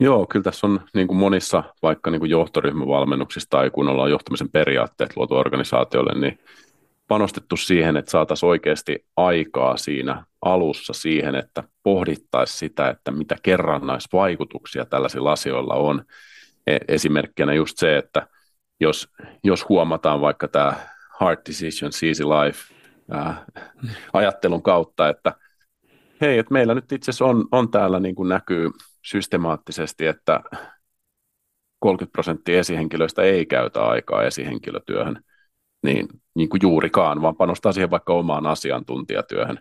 [0.00, 4.50] Joo, kyllä tässä on niin kuin monissa vaikka niin kuin johtoryhmävalmennuksissa tai kun ollaan johtamisen
[4.50, 6.38] periaatteet luotu organisaatiolle, niin
[7.08, 14.84] panostettu siihen, että saataisiin oikeasti aikaa siinä alussa siihen, että pohdittaisiin sitä, että mitä kerrannaisvaikutuksia
[14.84, 16.04] tällaisilla asioilla on.
[16.66, 18.26] E, esimerkkinä just se, että
[18.82, 19.08] jos,
[19.44, 20.76] jos huomataan vaikka tämä
[21.18, 22.74] hard decision, easy life
[23.10, 23.44] ää,
[24.12, 25.32] ajattelun kautta, että
[26.20, 28.70] hei, että meillä nyt itse asiassa on, on täällä niin kuin näkyy
[29.04, 30.40] systemaattisesti, että
[31.80, 35.20] 30 prosenttia esihenkilöistä ei käytä aikaa esihenkilötyöhön,
[35.82, 39.58] niin, niin kuin juurikaan, vaan panostaa siihen vaikka omaan asiantuntijatyöhön.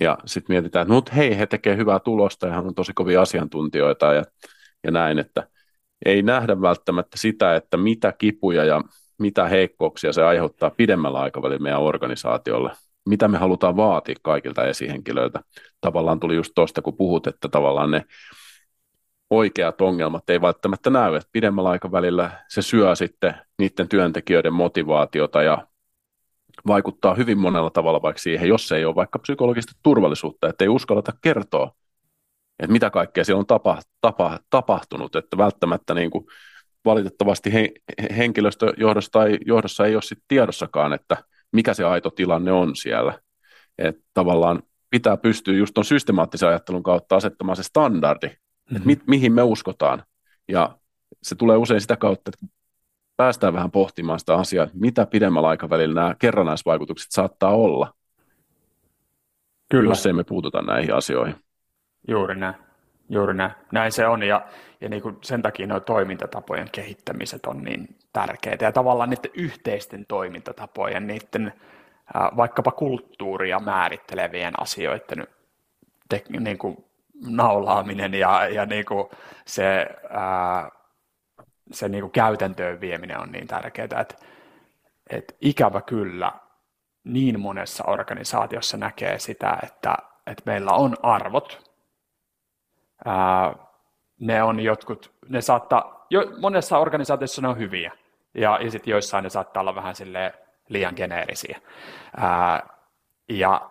[0.00, 4.14] Ja sitten mietitään, että no, hei, he tekevät hyvää tulosta ja on tosi kovia asiantuntijoita
[4.14, 4.24] ja,
[4.84, 5.48] ja näin, että
[6.06, 8.82] ei nähdä välttämättä sitä, että mitä kipuja ja
[9.18, 12.70] mitä heikkouksia se aiheuttaa pidemmällä aikavälillä meidän organisaatiolle.
[13.08, 15.40] Mitä me halutaan vaatia kaikilta esihenkilöiltä.
[15.80, 18.04] Tavallaan tuli just tuosta, kun puhut, että tavallaan ne
[19.30, 25.66] oikeat ongelmat ei välttämättä näy, että pidemmällä aikavälillä se syö sitten niiden työntekijöiden motivaatiota ja
[26.66, 31.12] vaikuttaa hyvin monella tavalla vaikka siihen, jos ei ole vaikka psykologista turvallisuutta, että ei uskalleta
[31.20, 31.74] kertoa
[32.58, 36.26] että mitä kaikkea siellä on tapa, tapa, tapahtunut, että välttämättä niin kuin
[36.84, 37.70] valitettavasti he,
[38.16, 41.16] henkilöstöjohdossa tai johdossa ei ole sit tiedossakaan, että
[41.52, 43.18] mikä se aito tilanne on siellä.
[43.78, 48.76] Että tavallaan pitää pystyä just tuon systemaattisen ajattelun kautta asettamaan se standardi, mm-hmm.
[48.76, 50.02] että mi, mihin me uskotaan.
[50.48, 50.78] Ja
[51.22, 52.56] se tulee usein sitä kautta, että
[53.16, 57.94] päästään vähän pohtimaan sitä asiaa, että mitä pidemmällä aikavälillä nämä kerrannaisvaikutukset saattaa olla,
[59.70, 59.90] Kyllä.
[59.90, 61.43] jos emme puututa näihin asioihin.
[62.08, 62.54] Juuri näin.
[63.08, 63.52] Juuri näin.
[63.72, 64.46] Näin se on ja,
[64.80, 70.06] ja niin kuin sen takia nuo toimintatapojen kehittämiset on niin tärkeitä ja tavallaan niiden yhteisten
[70.06, 71.52] toimintatapojen, niiden
[72.16, 75.26] äh, vaikkapa kulttuuria määrittelevien asioiden
[76.08, 76.84] te, niin kuin
[77.26, 79.08] naulaaminen ja, ja niin kuin
[79.46, 80.70] se, ää,
[81.70, 84.14] se niin kuin käytäntöön vieminen on niin tärkeää, että,
[85.10, 86.32] että ikävä kyllä
[87.04, 91.63] niin monessa organisaatiossa näkee sitä, että, että meillä on arvot,
[93.04, 93.54] ää,
[94.20, 97.92] ne on jotkut, ne saattaa, jo, monessa organisaatiossa ne on hyviä,
[98.34, 100.34] ja, ja sitten joissain ne saattaa olla vähän sille
[100.68, 101.60] liian geneerisiä.
[102.16, 102.66] Ää,
[103.28, 103.70] ja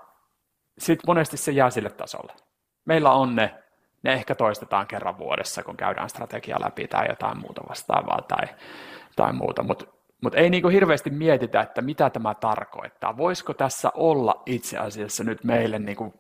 [0.77, 2.33] sitten monesti se jää sille tasolle.
[2.85, 3.55] Meillä on ne,
[4.03, 8.47] ne ehkä toistetaan kerran vuodessa, kun käydään strategia läpi tai jotain muuta vastaavaa tai,
[9.15, 9.85] tai muuta, mutta
[10.21, 13.17] mut ei niinku hirveästi mietitä, että mitä tämä tarkoittaa.
[13.17, 16.13] Voisiko tässä olla itse asiassa nyt meille niinku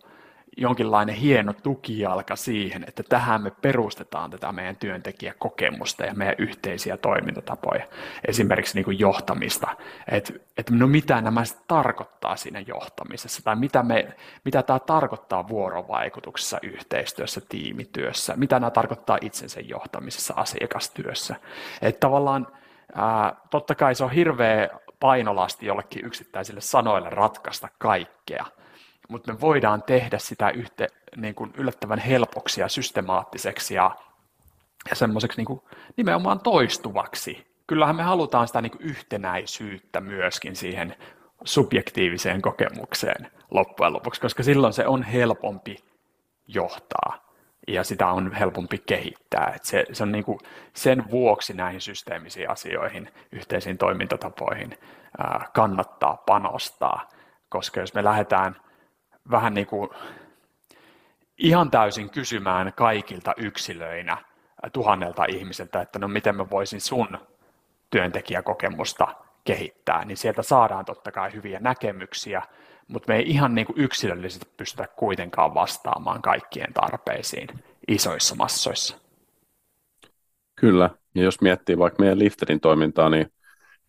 [0.57, 7.85] jonkinlainen hieno tukijalka siihen, että tähän me perustetaan tätä meidän työntekijäkokemusta ja meidän yhteisiä toimintatapoja,
[8.27, 9.67] esimerkiksi niin kuin johtamista,
[10.11, 13.43] että, että no mitä nämä tarkoittaa siinä johtamisessa?
[13.43, 14.07] Tai mitä, me,
[14.45, 21.35] mitä tämä tarkoittaa vuorovaikutuksessa, yhteistyössä, tiimityössä, mitä nämä tarkoittaa itsensä johtamisessa, asiakastyössä.
[21.81, 22.47] Että tavallaan
[22.95, 28.45] ää, totta kai se on hirveä painolasti jollekin yksittäisille sanoille ratkaista kaikkea,
[29.13, 33.91] mutta me voidaan tehdä sitä yhte, niin kuin yllättävän helpoksi ja systemaattiseksi ja,
[34.89, 35.61] ja semmoiseksi niin
[35.97, 37.47] nimenomaan toistuvaksi.
[37.67, 40.95] Kyllähän me halutaan sitä niin kuin yhtenäisyyttä myöskin siihen
[41.43, 45.77] subjektiiviseen kokemukseen loppujen lopuksi, koska silloin se on helpompi
[46.47, 47.33] johtaa
[47.67, 49.53] ja sitä on helpompi kehittää.
[49.55, 50.39] Et se, se on niin kuin
[50.73, 54.77] sen vuoksi näihin systeemisiin asioihin, yhteisiin toimintatapoihin
[55.53, 57.09] kannattaa panostaa,
[57.49, 58.63] koska jos me lähdetään
[59.31, 59.89] vähän niin kuin
[61.37, 64.17] ihan täysin kysymään kaikilta yksilöinä
[64.73, 67.17] tuhannelta ihmiseltä, että no miten mä voisin sun
[67.89, 69.07] työntekijäkokemusta
[69.43, 72.41] kehittää, niin sieltä saadaan totta kai hyviä näkemyksiä,
[72.87, 77.47] mutta me ei ihan niin kuin yksilöllisesti pystytä kuitenkaan vastaamaan kaikkien tarpeisiin
[77.87, 78.97] isoissa massoissa.
[80.55, 83.31] Kyllä, ja jos miettii vaikka meidän Lifterin toimintaa, niin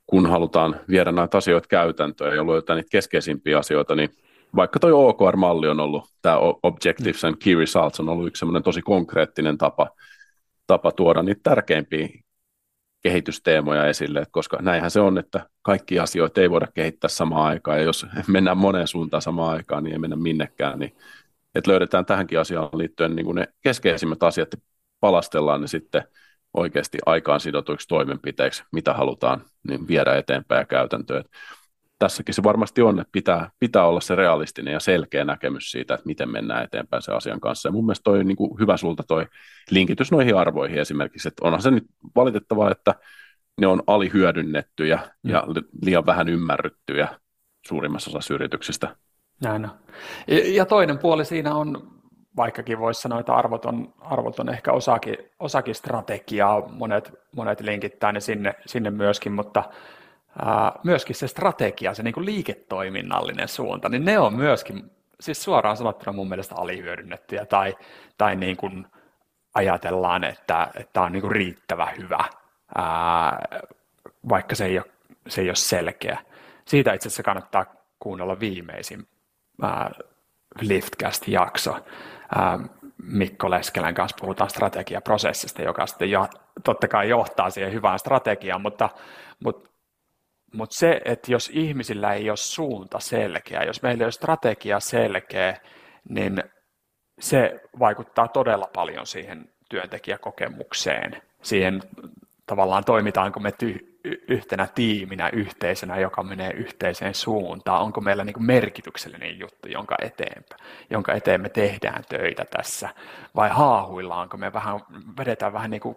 [0.07, 4.11] kun halutaan viedä näitä asioita käytäntöön ja löytää niitä keskeisimpiä asioita, niin
[4.57, 8.83] vaikka tuo OKR-malli on ollut, tämä Objectives and Key Results on ollut yksi semmoinen tosi
[8.83, 9.90] konkreettinen tapa,
[10.67, 12.09] tapa tuoda niitä tärkeimpiä
[13.03, 17.79] kehitysteemoja esille, että koska näinhän se on, että kaikki asioita ei voida kehittää samaan aikaan,
[17.79, 20.97] ja jos mennään moneen suuntaan samaan aikaan, niin ei mennä minnekään, niin
[21.55, 24.49] että löydetään tähänkin asiaan liittyen niin ne keskeisimmät asiat
[25.01, 26.03] palastellaan ne sitten
[26.55, 31.25] oikeasti aikaan sidotuiksi toimenpiteiksi, mitä halutaan niin viedä eteenpäin ja käytäntöön
[31.98, 36.07] tässäkin se varmasti on, että pitää, pitää olla se realistinen ja selkeä näkemys siitä, että
[36.07, 37.68] miten mennään eteenpäin se asian kanssa.
[37.68, 39.26] Ja mun mielestä toi niin kuin hyvä sulta toi
[39.70, 41.85] linkitys noihin arvoihin esimerkiksi, että onhan se nyt
[42.16, 42.94] valitettavaa, että
[43.61, 45.30] ne on alihyödynnettyjä mm.
[45.30, 45.44] ja
[45.83, 47.09] liian vähän ymmärryttyjä
[47.68, 48.96] suurimmassa osassa yrityksistä.
[49.42, 49.70] Näin on.
[50.28, 51.94] Ja toinen puoli siinä on,
[52.37, 58.12] vaikkakin voisi sanoa, että arvot on, arvot on ehkä osakin, osakin strategiaa, monet, monet linkittää
[58.12, 59.64] ne sinne, sinne myöskin, mutta
[60.85, 66.12] myöskin se strategia, se niin kuin liiketoiminnallinen suunta, niin ne on myöskin, siis suoraan sanottuna
[66.12, 67.77] mun mielestä alihyödynnettyjä tai,
[68.18, 68.87] tai niin kuin
[69.55, 72.25] ajatellaan, että, että on niin kuin riittävä hyvä,
[72.75, 73.38] ää,
[74.29, 74.87] vaikka se ei, ole,
[75.29, 76.18] se ei ole selkeä.
[76.64, 77.66] Siitä itse asiassa kannattaa
[77.99, 79.09] kuunnella viimeisin
[79.62, 79.90] ää,
[80.61, 81.77] Liftcast-jakso.
[82.35, 82.59] Ää,
[83.03, 86.29] Mikko Leskelän kanssa puhutaan strategiaprosessista, joka sitten jo,
[86.64, 88.88] totta kai johtaa siihen hyvään strategiaan, mutta,
[89.44, 89.70] mutta
[90.55, 95.57] mutta se, että jos ihmisillä ei ole suunta selkeä, jos meillä ei ole strategia selkeä,
[96.09, 96.43] niin
[97.21, 101.81] se vaikuttaa todella paljon siihen työntekijäkokemukseen, siihen
[102.47, 103.95] tavallaan toimitaanko me ty-
[104.29, 110.45] yhtenä tiiminä, yhteisönä, joka menee yhteiseen suuntaan, onko meillä niin merkityksellinen juttu, jonka eteen,
[110.90, 112.88] jonka eteen me tehdään töitä tässä,
[113.37, 114.81] vai haahuillaanko me vähän,
[115.19, 115.97] vedetään vähän niin kuin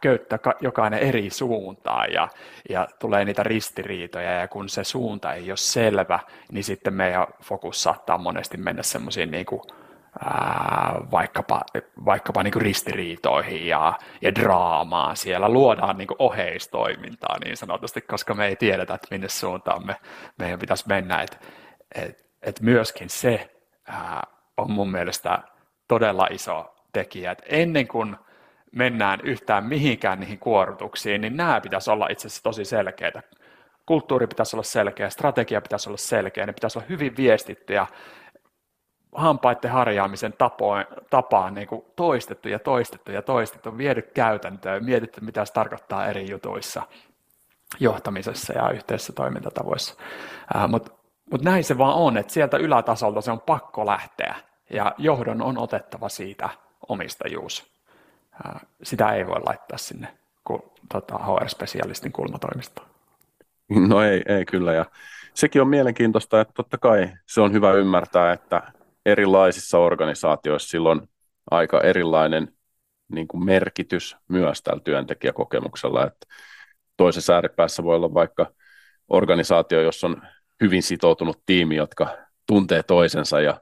[0.00, 2.28] köyttä jokainen eri suuntaan ja,
[2.68, 6.18] ja tulee niitä ristiriitoja ja kun se suunta ei ole selvä,
[6.52, 9.46] niin sitten meidän fokus saattaa monesti mennä semmoisiin niin
[10.24, 11.62] ää, vaikkapa,
[12.04, 15.16] vaikkapa niin kuin ristiriitoihin ja, ja draamaan.
[15.16, 19.96] Siellä luodaan niin kuin oheistoimintaa niin sanotusti, koska me ei tiedetä, että minne suuntaan me,
[20.38, 21.22] meidän pitäisi mennä.
[21.22, 21.48] Et,
[21.94, 23.50] et, et myöskin se
[23.88, 25.38] ää, on mun mielestä
[25.88, 28.16] todella iso tekijä, että ennen kuin
[28.72, 33.22] mennään yhtään mihinkään niihin kuorutuksiin, niin nämä pitäisi olla itse asiassa tosi selkeitä.
[33.86, 37.86] Kulttuuri pitäisi olla selkeä, strategia pitäisi olla selkeä, ne pitäisi olla hyvin viestittyjä,
[39.14, 45.44] hampaiden harjaamisen tapoin, tapaan niin kuin toistettu ja toistettu ja toistettu, viedy käytäntöön, mietitty mitä
[45.44, 46.82] se tarkoittaa eri jutuissa,
[47.80, 49.94] johtamisessa ja yhteisissä toimintatavoissa.
[50.68, 50.92] Mutta
[51.32, 54.34] mut näin se vaan on, että sieltä ylätasolta se on pakko lähteä
[54.70, 56.48] ja johdon on otettava siitä
[56.88, 57.79] omistajuus
[58.82, 60.18] sitä ei voi laittaa sinne
[60.92, 62.88] tota, HR-spesialistin kulmatoimistoon.
[63.88, 64.84] No ei, ei kyllä, ja
[65.34, 68.72] sekin on mielenkiintoista, että totta kai se on hyvä ymmärtää, että
[69.06, 71.00] erilaisissa organisaatioissa silloin
[71.50, 72.52] aika erilainen
[73.12, 76.26] niin kuin merkitys myös tällä työntekijäkokemuksella, että
[76.96, 78.52] toisessa ääripäässä voi olla vaikka
[79.08, 80.22] organisaatio, jossa on
[80.60, 83.60] hyvin sitoutunut tiimi, jotka tuntee toisensa ja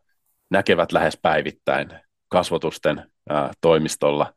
[0.51, 1.89] näkevät lähes päivittäin
[2.29, 4.33] kasvotusten ää, toimistolla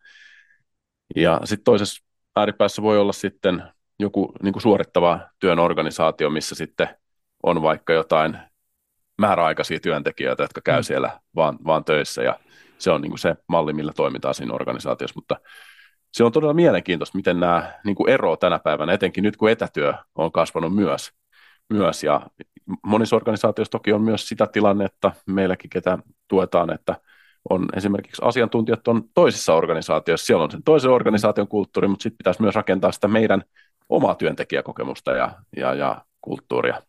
[1.16, 2.04] ja sitten toisessa
[2.36, 3.64] ääripäässä voi olla sitten
[4.00, 6.88] joku niin kuin suorittava työn organisaatio, missä sitten
[7.44, 8.38] on vaikka jotain
[9.18, 10.84] määräaikaisia työntekijöitä, jotka käy mm.
[10.84, 12.24] siellä vaan, vaan töissä.
[12.24, 12.40] Ja
[12.78, 15.36] se on niin kuin se malli, millä toimitaan siinä organisaatiossa, mutta
[16.14, 19.94] se on todella mielenkiintoista, miten nämä niin kuin ero tänä päivänä, etenkin nyt kun etätyö
[20.16, 21.12] on kasvanut myös,
[21.70, 22.04] myös.
[22.04, 22.22] Ja
[22.84, 26.96] monissa organisaatioissa toki on myös sitä tilannetta, meilläkin ketä tuetaan, että
[27.50, 32.42] on esimerkiksi asiantuntijat on toisissa organisaatioissa, siellä on sen toisen organisaation kulttuuri, mutta sitten pitäisi
[32.42, 33.44] myös rakentaa sitä meidän
[33.90, 36.82] omaa työntekijäkokemusta ja, ja, ja kulttuuria.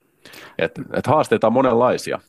[0.58, 2.20] Et, et haasteita on monenlaisia.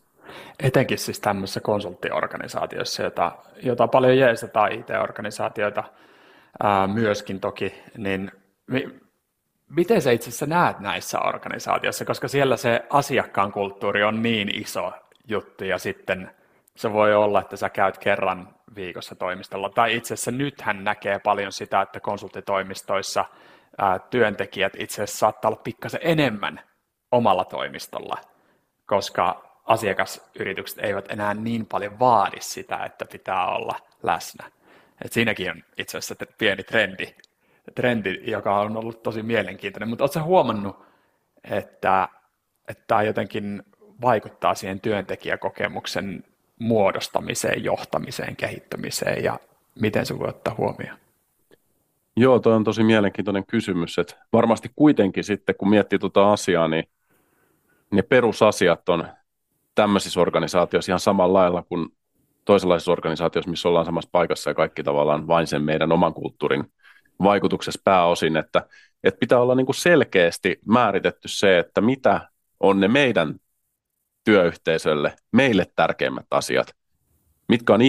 [0.64, 3.32] Etenkin siis tämmöisessä konsulttiorganisaatiossa, jota,
[3.64, 5.84] jota paljon jeesataan IT-organisaatioita
[6.64, 8.32] ää, myöskin toki, niin
[9.70, 14.92] miten sä itse asiassa näet näissä organisaatioissa, koska siellä se asiakkaan kulttuuri on niin iso
[15.28, 16.32] juttu ja sitten
[16.76, 19.70] se voi olla, että sä käyt kerran viikossa toimistolla.
[19.70, 23.26] Tai itse asiassa nythän näkee paljon sitä, että konsulttitoimistoissa
[23.78, 26.60] ää, työntekijät itse asiassa saattaa olla pikkasen enemmän
[27.12, 28.18] omalla toimistolla,
[28.86, 34.52] koska asiakasyritykset eivät enää niin paljon vaadi sitä, että pitää olla läsnä.
[35.06, 37.16] Et siinäkin on itse asiassa pieni trendi,
[37.76, 39.90] trendi, joka on ollut tosi mielenkiintoinen.
[39.90, 40.86] Mutta oletko huomannut,
[41.44, 42.10] että,
[42.68, 43.64] että tämä jotenkin
[44.02, 46.24] vaikuttaa siihen työntekijäkokemuksen
[46.64, 49.40] muodostamiseen, johtamiseen, kehittämiseen ja
[49.80, 50.98] miten se voi ottaa huomioon?
[52.18, 53.98] Joo, tuo on tosi mielenkiintoinen kysymys.
[53.98, 56.84] Että varmasti kuitenkin sitten, kun miettii tuota asiaa, niin
[57.92, 59.08] ne perusasiat on
[59.76, 61.90] tämmöisissä organisaatioissa ihan samalla lailla kuin
[62.46, 66.64] toisenlaisissa organisaatioissa, missä ollaan samassa paikassa ja kaikki tavallaan vain sen meidän oman kulttuurin
[67.24, 68.68] vaikutuksessa pääosin, että,
[69.04, 73.36] että pitää olla niin kuin selkeästi määritetty se, että mitä on ne meidän
[74.24, 76.76] työyhteisölle, meille tärkeimmät asiat,
[77.48, 77.82] mitkä on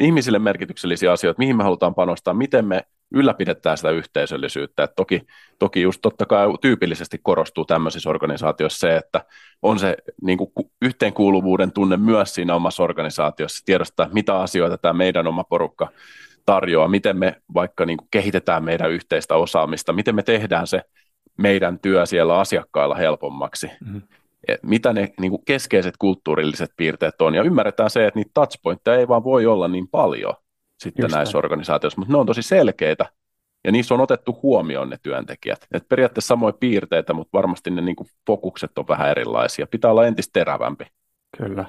[0.00, 2.82] ihmisille merkityksellisiä asioita, mihin me halutaan panostaa, miten me
[3.14, 4.82] ylläpidetään sitä yhteisöllisyyttä.
[4.82, 5.22] Et toki,
[5.58, 9.24] toki just totta kai tyypillisesti korostuu tämmöisissä organisaatioissa se, että
[9.62, 15.26] on se niin kuin yhteenkuuluvuuden tunne myös siinä omassa organisaatiossa, tiedostaa mitä asioita tämä meidän
[15.26, 15.88] oma porukka
[16.46, 20.82] tarjoaa, miten me vaikka niin kuin kehitetään meidän yhteistä osaamista, miten me tehdään se
[21.36, 23.66] meidän työ siellä asiakkailla helpommaksi.
[23.66, 24.02] Mm-hmm
[24.62, 29.08] mitä ne niin kuin keskeiset kulttuurilliset piirteet on, ja ymmärretään se, että niitä touchpointteja ei
[29.08, 30.34] vaan voi olla niin paljon
[30.78, 31.44] sitten Just näissä näin.
[31.44, 33.06] organisaatioissa, mutta ne on tosi selkeitä,
[33.64, 35.66] ja niissä on otettu huomioon ne työntekijät.
[35.72, 39.66] Et periaatteessa samoja piirteitä, mutta varmasti ne niin kuin fokukset on vähän erilaisia.
[39.66, 40.84] Pitää olla entistä terävämpi.
[41.36, 41.64] Kyllä,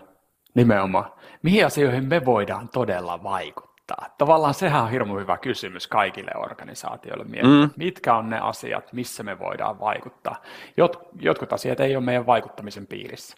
[0.55, 1.11] nimenomaan.
[1.43, 3.70] Mihin asioihin me voidaan todella vaikuttaa?
[3.91, 4.15] Vaikuttaa?
[4.17, 7.69] Tavallaan sehän on hirmu hyvä kysymys kaikille organisaatioille miettiä, mm.
[7.77, 10.41] mitkä on ne asiat, missä me voidaan vaikuttaa.
[10.77, 13.37] Jot, jotkut asiat ei ole meidän vaikuttamisen piirissä.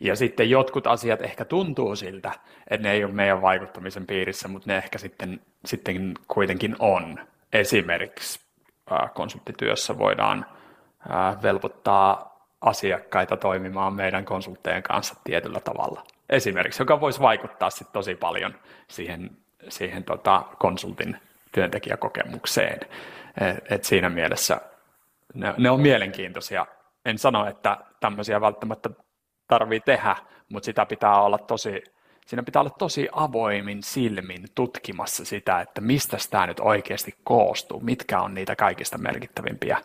[0.00, 2.32] Ja sitten jotkut asiat ehkä tuntuu siltä,
[2.70, 7.18] että ne ei ole meidän vaikuttamisen piirissä, mutta ne ehkä sitten, sitten kuitenkin on.
[7.52, 8.40] Esimerkiksi
[8.92, 10.46] äh, konsulttityössä voidaan
[11.10, 16.02] äh, velvoittaa asiakkaita toimimaan meidän konsulttejen kanssa tietyllä tavalla.
[16.30, 18.54] Esimerkiksi, joka voisi vaikuttaa sitten tosi paljon
[18.88, 19.30] siihen
[19.68, 21.16] siihen tota, konsultin
[21.52, 22.80] työntekijäkokemukseen.
[23.40, 24.60] Et, et siinä mielessä
[25.34, 26.66] ne, ne on mielenkiintoisia.
[27.04, 28.90] En sano, että tämmöisiä välttämättä
[29.48, 30.16] tarvii tehdä,
[30.48, 31.84] mutta sitä pitää olla tosi,
[32.26, 38.20] siinä pitää olla tosi avoimin silmin tutkimassa sitä, että mistä tämä nyt oikeasti koostuu, mitkä
[38.20, 39.78] on niitä kaikista merkittävimpiä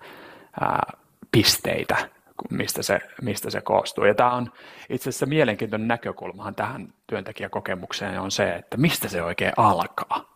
[0.62, 0.92] ää,
[1.32, 2.10] pisteitä
[2.50, 4.06] mistä se, mistä se koostuu.
[4.06, 4.52] Ja tämä on
[4.89, 10.32] itse asiassa mielenkiintoinen näkökulmahan tähän työntekijäkokemukseen on se, että mistä se oikein alkaa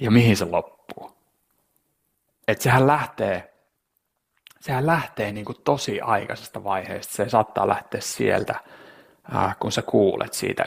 [0.00, 1.16] ja mihin se loppuu.
[2.48, 3.54] Että sehän lähtee,
[4.60, 7.14] sehän lähtee niin kuin tosi aikaisesta vaiheesta.
[7.14, 8.60] Se saattaa lähteä sieltä,
[9.60, 10.64] kun sä kuulet siitä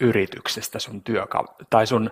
[0.00, 2.10] yrityksestä sun työka- tai sun,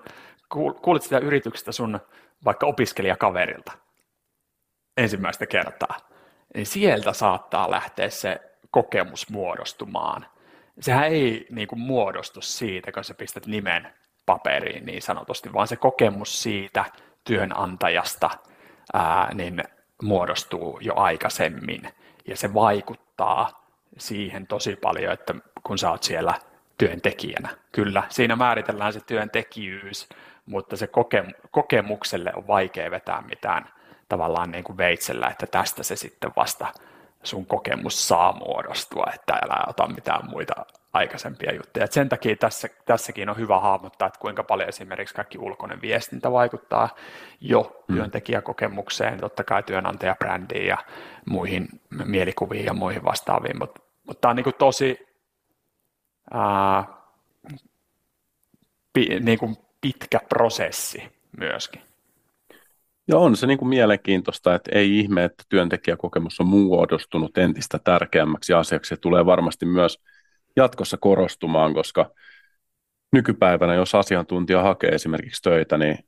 [0.82, 2.00] kuulet sitä yrityksestä sun
[2.44, 3.72] vaikka opiskelijakaverilta
[4.96, 6.13] ensimmäistä kertaa
[6.54, 8.40] niin sieltä saattaa lähteä se
[8.70, 10.26] kokemus muodostumaan.
[10.80, 13.94] Sehän ei niin kuin muodostu siitä, kun sä pistät nimen
[14.26, 16.84] paperiin niin sanotusti, vaan se kokemus siitä
[17.24, 18.30] työnantajasta
[18.92, 19.62] ää, niin
[20.02, 21.88] muodostuu jo aikaisemmin.
[22.26, 23.66] Ja se vaikuttaa
[23.98, 26.34] siihen tosi paljon, että kun sä oot siellä
[26.78, 27.48] työntekijänä.
[27.72, 30.08] Kyllä, siinä määritellään se työntekijyys,
[30.46, 33.68] mutta se koke- kokemukselle on vaikea vetää mitään
[34.08, 36.66] tavallaan niin kuin veitsellä, että tästä se sitten vasta
[37.22, 40.54] sun kokemus saa muodostua, että älä ota mitään muita
[40.92, 41.84] aikaisempia juttuja.
[41.84, 46.32] Et sen takia tässä, tässäkin on hyvä hahmottaa, että kuinka paljon esimerkiksi kaikki ulkoinen viestintä
[46.32, 46.88] vaikuttaa
[47.40, 47.94] jo mm.
[47.94, 50.78] työntekijäkokemukseen, totta kai työnantajabrändiin ja
[51.26, 51.68] muihin
[52.04, 55.06] mielikuviin ja muihin vastaaviin, mutta mut tämä on niin kuin tosi
[56.30, 56.84] ää,
[58.92, 61.02] pi, niin kuin pitkä prosessi
[61.38, 61.93] myöskin.
[63.08, 68.52] Ja on se niin kuin mielenkiintoista, että ei ihme, että työntekijäkokemus on muodostunut entistä tärkeämmäksi
[68.52, 68.88] asiaksi.
[68.88, 69.98] Se tulee varmasti myös
[70.56, 72.10] jatkossa korostumaan, koska
[73.12, 75.98] nykypäivänä, jos asiantuntija hakee esimerkiksi töitä, niin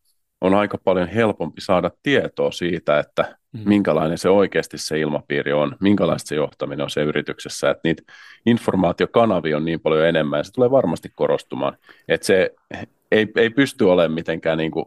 [0.40, 3.60] on aika paljon helpompi saada tietoa siitä, että mm.
[3.64, 8.02] minkälainen se oikeasti se ilmapiiri on, minkälaista se johtaminen on se yrityksessä, että niitä
[8.46, 11.76] informaatiokanavia on niin paljon enemmän ja se tulee varmasti korostumaan,
[12.08, 12.54] että se
[13.12, 14.86] ei, ei pysty olemaan mitenkään niin kuin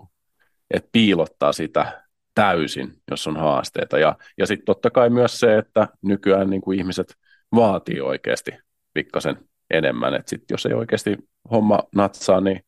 [0.72, 2.04] että piilottaa sitä
[2.36, 4.00] täysin, jos on haasteita.
[4.00, 7.16] Ja, ja sitten totta kai myös se, että nykyään niin kuin ihmiset
[7.56, 8.52] vaatii oikeasti
[8.94, 9.38] pikkasen
[9.72, 10.14] enemmän.
[10.14, 11.18] Että sit jos ei oikeasti
[11.52, 12.62] homma natsaa, niin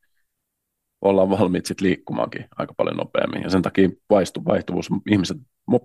[1.01, 3.43] ollaan valmiit sitten liikkumaankin aika paljon nopeammin.
[3.43, 5.37] Ja sen takia vaistu, vaihtuvuus, ihmiset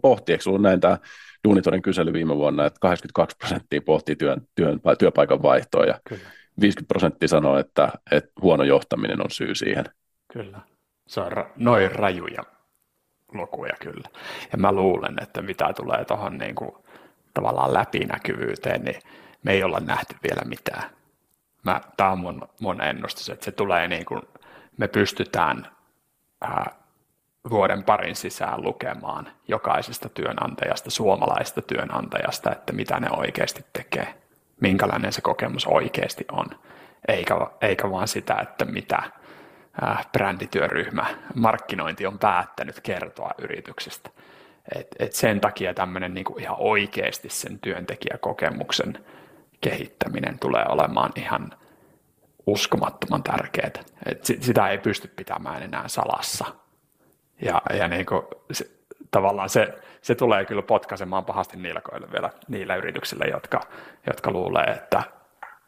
[0.03, 0.99] pohti, eikö ollut näin tämä
[1.49, 6.23] Duunitorin kysely viime vuonna, että 82 prosenttia pohti työn, työn, työpaikan vaihtoa ja Kyllä.
[6.61, 9.85] 50 prosenttia sanoo, että, että huono johtaminen on syy siihen.
[10.33, 10.61] Kyllä,
[11.07, 12.43] se on ra- noin rajuja
[13.33, 14.09] lukuja kyllä.
[14.53, 16.71] Ja mä luulen, että mitä tulee tuohon niin kuin,
[17.35, 19.03] tavallaan läpinäkyvyyteen, niin
[19.43, 20.91] me ei olla nähty vielä mitään.
[21.97, 24.23] Tämä on mun, mun ennustus, että se tulee niin kuin,
[24.77, 25.67] me pystytään
[26.41, 26.75] ää,
[27.51, 34.15] vuoden parin sisään lukemaan jokaisesta työnantajasta, suomalaisesta työnantajasta, että mitä ne oikeasti tekee,
[34.61, 36.47] minkälainen se kokemus oikeasti on,
[37.09, 39.03] eikä, eikä vaan sitä, että mitä
[40.13, 44.11] brändityöryhmä, markkinointi on päättänyt kertoa yrityksestä.
[44.75, 49.05] Et, et sen takia tämmöinen niinku ihan oikeasti sen työntekijäkokemuksen
[49.61, 51.53] kehittäminen tulee olemaan ihan
[52.47, 53.71] uskomattoman tärkeää.
[54.07, 56.45] Et sitä ei pysty pitämään enää salassa
[57.43, 58.23] ja, ja niin kuin,
[58.53, 58.71] se,
[59.11, 63.61] tavallaan se, se tulee kyllä potkaisemaan pahasti niilkoille vielä niillä yrityksillä, jotka,
[64.07, 65.03] jotka luulee, että,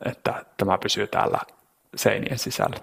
[0.07, 1.39] että tämä pysyy täällä
[1.97, 2.77] seinien sisällä.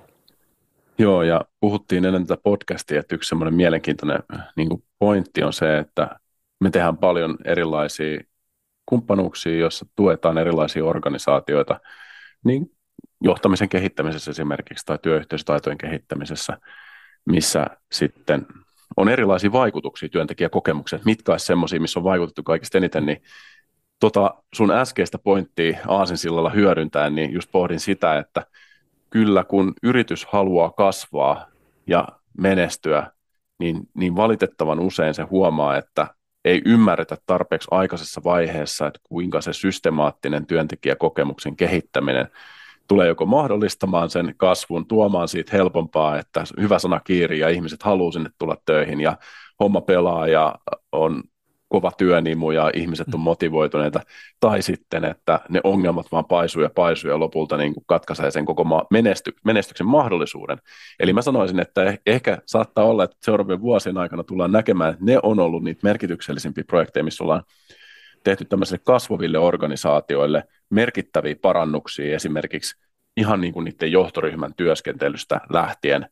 [0.98, 4.20] Joo, ja puhuttiin ennen tätä podcastia, että yksi semmoinen mielenkiintoinen
[4.56, 6.20] niin kuin pointti on se, että
[6.60, 8.22] me tehdään paljon erilaisia
[8.86, 11.80] kumppanuuksia, joissa tuetaan erilaisia organisaatioita,
[12.46, 12.72] niin
[13.24, 16.58] johtamisen kehittämisessä esimerkiksi tai työyhteisötaitojen kehittämisessä,
[17.26, 18.48] missä sitten
[18.98, 23.22] on erilaisia vaikutuksia työntekijäkokemukseen, mitkä olisi semmoisia, missä on vaikutettu kaikista eniten, niin
[24.00, 28.46] tota sun äskeistä pointtia Aasinsillalla hyödyntäen, niin just pohdin sitä, että
[29.16, 31.45] kyllä kun yritys haluaa kasvaa
[31.88, 32.07] ja
[32.38, 33.11] menestyä,
[33.59, 36.07] niin, niin valitettavan usein se huomaa, että
[36.45, 42.28] ei ymmärretä tarpeeksi aikaisessa vaiheessa, että kuinka se systemaattinen työntekijäkokemuksen kehittäminen
[42.88, 48.11] tulee joko mahdollistamaan sen kasvun, tuomaan siitä helpompaa, että hyvä sana kiiri ja ihmiset haluaa
[48.11, 49.18] sinne tulla töihin ja
[49.59, 50.55] homma pelaa ja
[50.91, 51.24] on
[51.70, 53.24] kova työnimu ja ihmiset on mm.
[53.24, 53.99] motivoituneita,
[54.39, 58.45] tai sitten, että ne ongelmat vaan paisuu ja paisuu ja lopulta niin kuin katkaisee sen
[58.45, 60.57] koko ma- menesty- menestyksen mahdollisuuden.
[60.99, 65.05] Eli mä sanoisin, että eh- ehkä saattaa olla, että seuraavien vuosien aikana tullaan näkemään, että
[65.05, 67.43] ne on ollut niitä merkityksellisimpiä projekteja, missä ollaan
[68.24, 72.86] tehty tämmöisille kasvaville organisaatioille merkittäviä parannuksia esimerkiksi
[73.18, 76.07] ihan niin kuin niiden johtoryhmän työskentelystä lähtien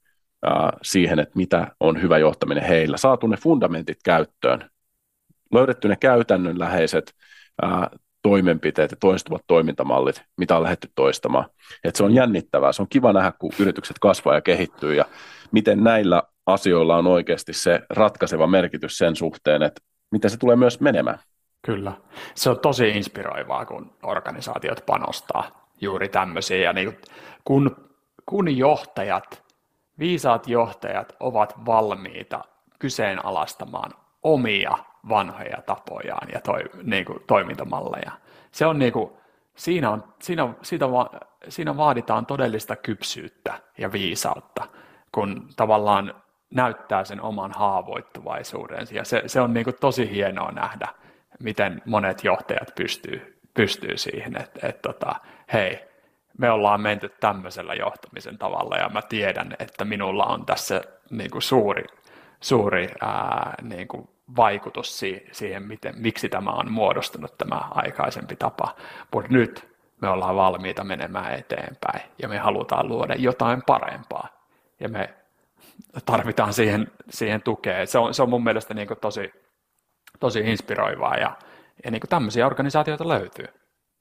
[0.81, 2.97] siihen, että mitä on hyvä johtaminen heillä.
[2.97, 4.69] Saatu ne fundamentit käyttöön,
[5.53, 7.13] löydetty ne käytännönläheiset
[7.61, 7.89] ää,
[8.21, 11.45] toimenpiteet ja toistuvat toimintamallit, mitä on lähdetty toistamaan.
[11.83, 15.05] Et se on jännittävää, se on kiva nähdä, kun yritykset kasvaa ja kehittyy ja
[15.51, 19.81] miten näillä asioilla on oikeasti se ratkaiseva merkitys sen suhteen, että
[20.11, 21.19] miten se tulee myös menemään.
[21.61, 21.91] Kyllä.
[22.35, 26.57] Se on tosi inspiroivaa, kun organisaatiot panostaa juuri tämmöisiä.
[26.57, 26.97] Ja niin,
[27.43, 27.75] kun,
[28.25, 29.43] kun johtajat,
[29.99, 32.43] viisaat johtajat ovat valmiita
[32.79, 33.91] kyseenalaistamaan
[34.23, 34.77] omia
[35.09, 38.11] vanhoja tapojaan ja toi, niin kuin, toimintamalleja.
[38.51, 39.11] Se on niin kuin,
[39.55, 41.11] siinä, on, siinä, siitä va,
[41.49, 44.67] siinä vaaditaan todellista kypsyyttä ja viisautta,
[45.11, 46.13] kun tavallaan
[46.53, 48.95] näyttää sen oman haavoittuvaisuudensa.
[48.95, 50.87] Ja se, se on niin kuin tosi hienoa nähdä,
[51.39, 55.15] miten monet johtajat pystyy, pystyy siihen, että, että tota,
[55.53, 55.79] hei,
[56.37, 61.41] me ollaan menty tämmöisellä johtamisen tavalla ja mä tiedän, että minulla on tässä niin kuin
[61.41, 61.83] suuri,
[62.41, 64.99] suuri ää, niin kuin vaikutus
[65.31, 68.75] siihen, miten, miksi tämä on muodostunut tämä aikaisempi tapa.
[69.13, 74.27] Mutta nyt me ollaan valmiita menemään eteenpäin ja me halutaan luoda jotain parempaa
[74.79, 75.13] ja me
[76.05, 77.86] tarvitaan siihen, siihen tukea.
[77.86, 79.34] Se on, se on mun mielestä niin tosi,
[80.19, 81.38] tosi inspiroivaa ja,
[81.86, 83.47] ja niin tämmöisiä organisaatioita löytyy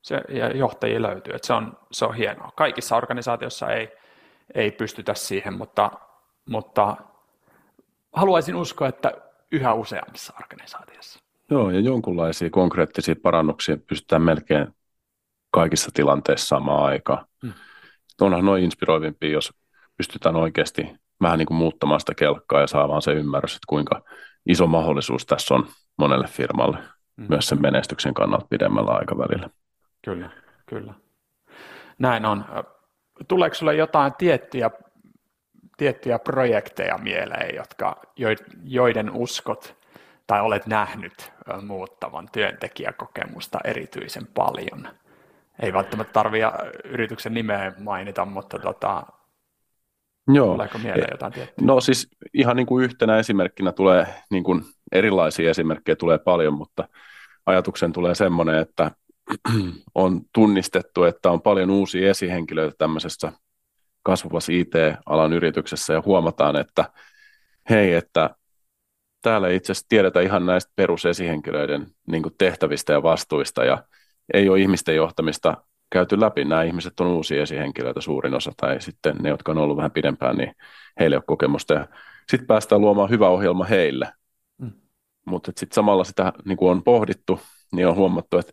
[0.03, 1.35] se, ja johtajia löytyy.
[1.35, 2.53] että se, on, se on hienoa.
[2.57, 3.89] Kaikissa organisaatioissa ei,
[4.55, 5.91] ei pystytä siihen, mutta,
[6.49, 6.97] mutta
[8.13, 9.13] haluaisin uskoa, että
[9.53, 11.21] yhä useammissa organisaatioissa.
[11.51, 14.69] Joo, ja jonkunlaisia konkreettisia parannuksia pystytään melkein
[15.51, 17.27] kaikissa tilanteissa samaan aikaan.
[17.43, 17.53] Hmm.
[18.21, 19.53] Onhan noin inspiroivimpia, jos
[19.97, 24.03] pystytään oikeasti vähän niin kuin muuttamaan sitä kelkkaa ja saamaan se ymmärrys, että kuinka
[24.47, 27.27] iso mahdollisuus tässä on monelle firmalle, hmm.
[27.29, 29.51] myös sen menestyksen kannalta pidemmällä aikavälillä.
[30.05, 30.31] Kyllä,
[30.67, 30.95] kyllä.
[31.99, 32.45] Näin on.
[33.29, 34.71] Tuleeko sinulle jotain tiettyjä,
[35.77, 38.03] tiettyjä projekteja mieleen, jotka,
[38.65, 39.77] joiden uskot
[40.27, 44.89] tai olet nähnyt muuttavan työntekijäkokemusta erityisen paljon?
[45.63, 46.49] Ei välttämättä tarvitse
[46.85, 49.03] yrityksen nimeä mainita, mutta tota,
[50.29, 50.47] Joo.
[50.47, 51.67] Tuleeko mieleen jotain tiettyä?
[51.67, 54.63] No siis ihan niin kuin yhtenä esimerkkinä tulee, niin kuin
[54.93, 56.89] erilaisia esimerkkejä tulee paljon, mutta
[57.47, 58.91] ajatuksen tulee semmoinen, että
[59.95, 63.33] on tunnistettu, että on paljon uusia esihenkilöitä tämmöisessä
[64.03, 66.85] kasvavassa IT-alan yrityksessä ja huomataan, että
[67.71, 68.31] hei, että
[69.23, 73.85] täällä ei itse asiassa tiedetä ihan näistä perusesihenkilöiden niin tehtävistä ja vastuista ja
[74.35, 75.57] ei ole ihmisten johtamista
[75.91, 76.45] käyty läpi.
[76.45, 80.37] Nämä ihmiset on uusia esihenkilöitä suurin osa tai sitten ne, jotka on ollut vähän pidempään,
[80.37, 80.55] niin
[81.01, 81.89] heille on kokemusta ja
[82.31, 84.13] sitten päästään luomaan hyvä ohjelma heille.
[84.59, 84.73] Mm.
[85.25, 87.41] Mutta sitten samalla sitä niin kuin on pohdittu,
[87.73, 88.53] niin on huomattu, että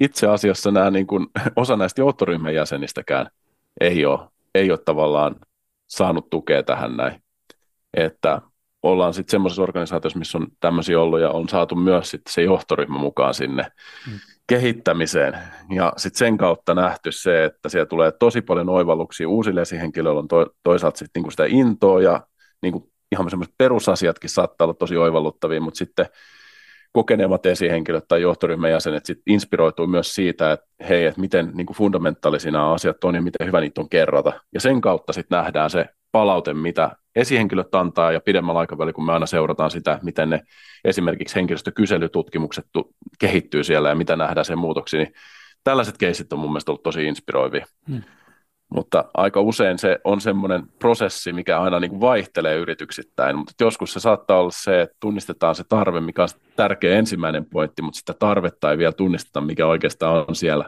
[0.00, 1.26] itse asiassa nämä, niin kuin,
[1.56, 3.26] osa näistä johtoryhmän jäsenistäkään
[3.80, 5.36] ei ole, ei ole tavallaan
[5.86, 7.22] saanut tukea tähän näin.
[7.94, 8.42] Että
[8.82, 12.98] ollaan sitten semmoisessa organisaatiossa, missä on tämmöisiä ollut ja on saatu myös sitten se johtoryhmä
[12.98, 13.62] mukaan sinne
[14.06, 14.18] mm.
[14.46, 15.38] kehittämiseen.
[15.74, 20.28] Ja sitten sen kautta nähty se, että siellä tulee tosi paljon oivalluksia uusille esihenkilöille, on
[20.28, 22.26] to, toisaalta sitten niinku sitä intoa ja
[22.62, 26.06] niinku ihan semmoiset perusasiatkin saattaa olla tosi oivalluttavia, mutta sitten
[26.92, 31.76] kokeneemmat esihenkilöt tai johtoryhmän jäsenet sit inspiroituu myös siitä, että hei, että miten niin kuin
[31.76, 34.32] fundamentaalisina nämä asiat on ja miten hyvä niitä on kerrata.
[34.54, 39.12] Ja sen kautta sitten nähdään se palaute, mitä esihenkilöt antaa ja pidemmällä aikavälillä, kun me
[39.12, 40.40] aina seurataan sitä, miten ne
[40.84, 42.66] esimerkiksi henkilöstökyselytutkimukset
[43.18, 45.12] kehittyy siellä ja mitä nähdään sen muutoksi, niin
[45.64, 47.66] tällaiset keisit on mun mielestä ollut tosi inspiroivia.
[47.88, 48.02] Hmm.
[48.74, 53.92] Mutta aika usein se on semmoinen prosessi, mikä aina niin kuin vaihtelee yrityksittäin, mutta joskus
[53.92, 58.14] se saattaa olla se, että tunnistetaan se tarve, mikä on tärkeä ensimmäinen pointti, mutta sitä
[58.14, 60.64] tarvetta ei vielä tunnisteta, mikä oikeastaan on siellä.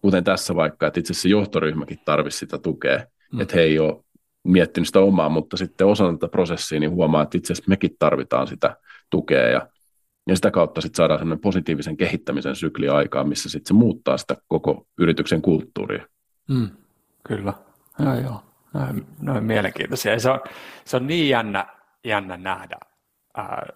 [0.00, 3.40] Kuten tässä vaikka, että itse asiassa johtoryhmäkin tarvitsisi sitä tukea, hmm.
[3.40, 4.04] että he ei ole
[4.44, 8.46] miettinyt sitä omaa, mutta sitten osana tätä prosessia niin huomaa, että itse asiassa mekin tarvitaan
[8.46, 8.76] sitä
[9.10, 9.68] tukea ja,
[10.28, 14.36] ja sitä kautta sitten saadaan sellainen positiivisen kehittämisen sykli aikaan, missä sitten se muuttaa sitä
[14.48, 16.06] koko yrityksen kulttuuria.
[16.48, 16.68] Mm,
[17.26, 17.52] kyllä,
[17.98, 20.18] joo joo, noin, noin mielenkiintoisia.
[20.18, 20.40] Se on,
[20.84, 21.66] se on niin jännä,
[22.04, 22.76] jännä nähdä,
[23.36, 23.66] ää,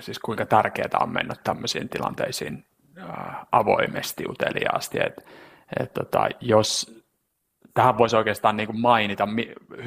[0.00, 2.66] siis kuinka tärkeää on mennä tämmöisiin tilanteisiin
[2.98, 5.22] ää, avoimesti, uteliaasti, että
[5.80, 7.02] et tota, jos
[7.74, 9.28] tähän voisi oikeastaan niin kuin mainita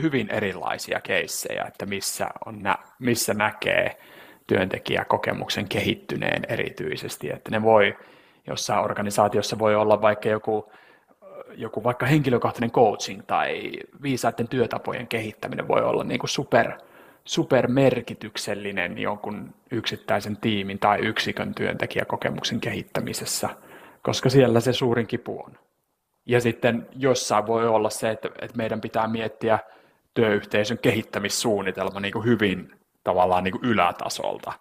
[0.02, 3.98] hyvin erilaisia keissejä, että missä, on nä, missä näkee
[4.48, 7.98] työntekijäkokemuksen kehittyneen erityisesti, että ne voi
[8.48, 10.72] jossain organisaatiossa voi olla vaikka joku,
[11.58, 16.72] joku vaikka henkilökohtainen coaching tai viisaiden työtapojen kehittäminen voi olla niin kuin super,
[17.26, 23.50] super merkityksellinen jonkun yksittäisen tiimin tai yksikön työntekijäkokemuksen kehittämisessä,
[24.02, 25.58] koska siellä se suurin kipu on.
[26.26, 29.60] Ja sitten jossain voi olla se, että, että meidän pitää miettiä
[30.14, 32.72] työyhteisön kehittämissuunnitelma niin kuin hyvin
[33.04, 34.54] tavallaan niin kuin ylätasolta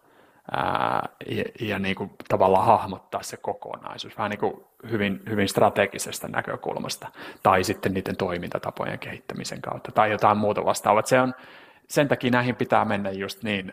[0.52, 6.28] ää, ja, ja niin kuin tavallaan hahmottaa se kokonaisuus vähän niin kuin hyvin, hyvin strategisesta
[6.28, 7.08] näkökulmasta
[7.42, 11.02] tai sitten niiden toimintatapojen kehittämisen kautta tai jotain muuta vastaavaa.
[11.06, 11.34] Se on,
[11.88, 13.72] sen takia näihin pitää mennä just niin,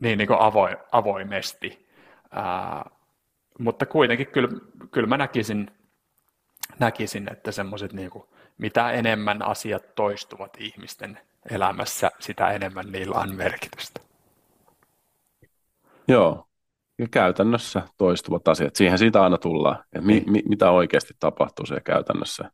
[0.00, 1.88] niin, niin kuin avoin, avoimesti,
[2.30, 2.90] ää,
[3.58, 4.48] mutta kuitenkin kyllä,
[4.90, 5.70] kyllä mä näkisin,
[6.78, 8.24] näkisin, että semmoiset niin kuin,
[8.58, 14.09] mitä enemmän asiat toistuvat ihmisten elämässä, sitä enemmän niillä on merkitystä.
[16.10, 16.46] Joo,
[16.98, 18.76] ja käytännössä toistuvat asiat.
[18.76, 20.32] Siihen siitä aina tullaan, että mi, niin.
[20.32, 22.50] mi, mitä oikeasti tapahtuu siellä käytännössä.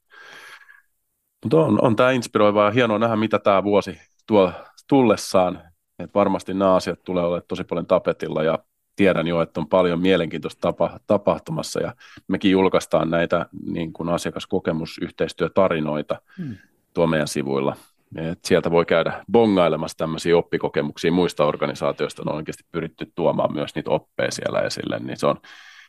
[1.45, 4.53] Mutta on, on tämä inspiroivaa ja hienoa nähdä, mitä tämä vuosi tuo
[4.89, 5.63] tullessaan.
[5.99, 8.59] Et varmasti nämä asiat tulee olemaan tosi paljon tapetilla ja
[8.97, 11.95] tiedän jo, että on paljon mielenkiintoista tapa, tapahtumassa ja
[12.29, 16.57] mekin julkaistaan näitä niin kuin asiakaskokemusyhteistyötarinoita hmm.
[16.95, 17.77] tuo meidän sivuilla.
[18.17, 23.91] Et sieltä voi käydä bongailemassa tämmöisiä oppikokemuksia muista organisaatioista, on oikeasti pyritty tuomaan myös niitä
[23.91, 25.37] oppeja siellä esille, niin se on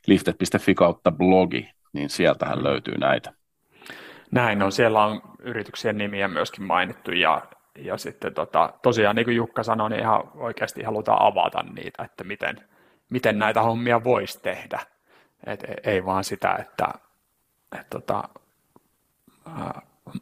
[0.07, 3.33] liftet.fi kautta blogi, niin sieltähän löytyy näitä.
[4.31, 7.41] Näin on, siellä on yrityksien nimiä myöskin mainittu ja,
[7.77, 12.23] ja sitten tota, tosiaan niin kuin Jukka sanoi, niin ihan oikeasti halutaan avata niitä, että
[12.23, 12.67] miten,
[13.09, 14.79] miten näitä hommia voisi tehdä.
[15.45, 16.87] Et ei vaan sitä, että
[17.79, 18.23] et tota,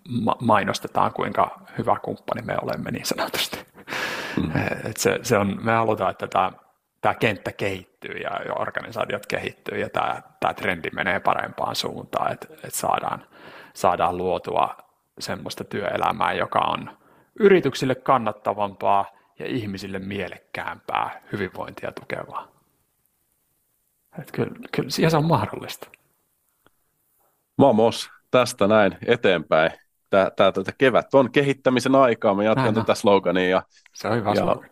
[0.10, 3.66] ma- mainostetaan, kuinka hyvä kumppani me olemme niin sanotusti.
[4.38, 4.52] Mm.
[4.90, 6.52] Et se, se on, me halutaan, että tämä,
[7.02, 12.80] tämä kenttä kehittyy ja organisaatiot kehittyy ja tämä, tämä trendi menee parempaan suuntaan, että, että
[12.80, 13.26] saadaan,
[13.74, 14.78] saadaan luotua
[15.20, 16.98] semmoista työelämää, joka on
[17.40, 19.06] yrityksille kannattavampaa
[19.40, 22.48] ja ihmisille mielekkäämpää, hyvinvointia tukevaa.
[24.20, 25.88] Että kyllä, kyllä ja se on mahdollista.
[27.60, 29.72] Vamos, tästä näin eteenpäin.
[30.10, 32.36] Tämä, tämä, tämä kevät on kehittämisen aikaa.
[32.36, 33.50] Mä jatkan Näin tätä slogania.
[33.50, 33.64] Ja,
[33.94, 34.70] se on hyvä ja slogan.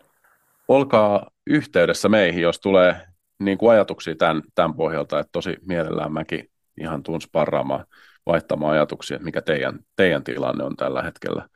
[0.68, 3.00] Olkaa yhteydessä meihin, jos tulee
[3.38, 6.50] niin kuin ajatuksia tämän, tämän pohjalta, että tosi mielellään mäkin
[6.80, 7.84] ihan tuun sparraamaan,
[8.26, 11.48] vaihtamaan ajatuksia, että mikä teidän, teidän tilanne on tällä hetkellä.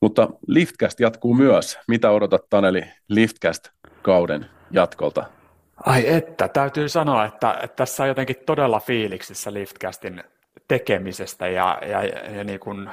[0.00, 1.78] Mutta Liftcast jatkuu myös.
[1.88, 5.24] Mitä odotat Taneli Liftcast-kauden jatkolta?
[5.86, 10.24] Ai että, täytyy sanoa, että, että tässä on jotenkin todella fiiliksissä Liftcastin
[10.68, 12.90] tekemisestä ja, ja, ja niin kuin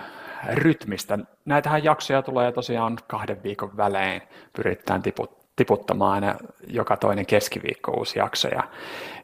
[0.53, 1.19] rytmistä.
[1.45, 4.21] Näitähän jaksoja tulee tosiaan kahden viikon välein.
[4.53, 6.23] Pyritään tiput, tiputtamaan
[6.67, 8.47] joka toinen keskiviikko uusi jakso.
[8.47, 8.63] Ja,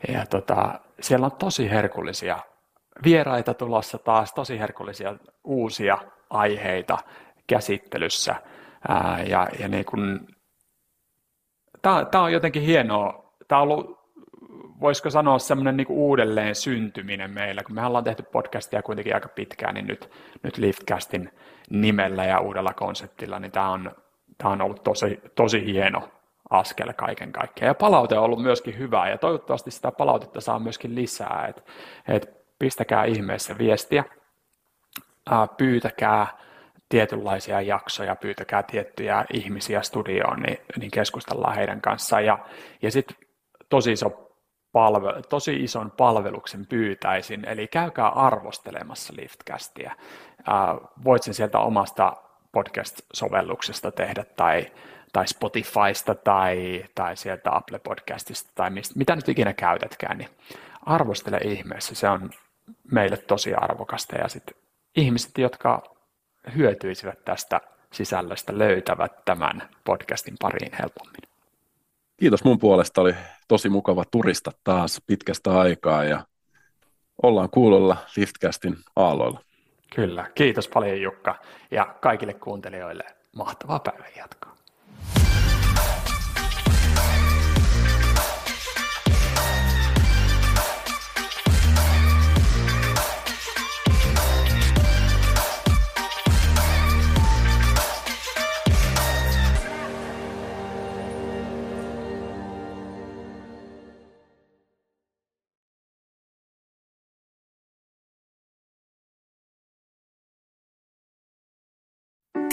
[0.07, 2.39] ja tota, siellä on tosi herkullisia
[3.03, 5.97] vieraita tulossa taas, tosi herkullisia uusia
[6.29, 6.97] aiheita
[7.47, 8.35] käsittelyssä.
[8.87, 10.27] Ää, ja, ja niin kun,
[11.81, 13.33] tämä on jotenkin hienoa.
[13.47, 13.96] Tämä on ollut,
[14.81, 17.63] voisiko sanoa, semmoinen niin uudelleen syntyminen meillä.
[17.63, 20.11] Kun me ollaan tehty podcastia kuitenkin aika pitkään, niin nyt,
[20.43, 21.31] nyt Liftcastin
[21.69, 23.91] nimellä ja uudella konseptilla, niin tämä on,
[24.37, 26.09] tämä on ollut tosi, tosi hieno
[26.49, 27.67] askel kaiken kaikkiaan.
[27.67, 31.47] Ja palaute on ollut myöskin hyvää, ja toivottavasti sitä palautetta saa myöskin lisää.
[31.49, 31.63] Et,
[32.07, 34.03] et pistäkää ihmeessä viestiä,
[35.57, 36.27] pyytäkää
[36.89, 42.25] tietynlaisia jaksoja, pyytäkää tiettyjä ihmisiä studioon, niin, niin keskustellaan heidän kanssaan.
[42.25, 42.39] Ja,
[42.81, 43.17] ja sitten
[43.69, 44.26] tosi iso
[44.77, 49.95] palve, tosi ison palveluksen pyytäisin, eli käykää arvostelemassa Liftcastia.
[51.03, 52.13] voit sen sieltä omasta
[52.51, 54.71] podcast-sovelluksesta tehdä tai,
[55.13, 60.29] tai Spotifysta tai, tai sieltä Apple Podcastista tai mistä, mitä nyt ikinä käytätkään, niin
[60.85, 61.95] arvostele ihmeessä.
[61.95, 62.29] Se on
[62.91, 64.55] meille tosi arvokasta ja sitten
[64.95, 65.83] ihmiset, jotka
[66.55, 67.61] hyötyisivät tästä
[67.93, 71.26] sisällöstä, löytävät tämän podcastin pariin helpommin.
[72.17, 73.01] Kiitos mun puolesta.
[73.01, 73.13] Oli
[73.47, 76.25] tosi mukava turista taas pitkästä aikaa ja
[77.23, 79.39] ollaan kuulolla Liftcastin aalloilla.
[79.95, 80.31] Kyllä.
[80.35, 81.39] Kiitos paljon Jukka
[81.71, 83.03] ja kaikille kuuntelijoille
[83.35, 84.11] mahtavaa päivän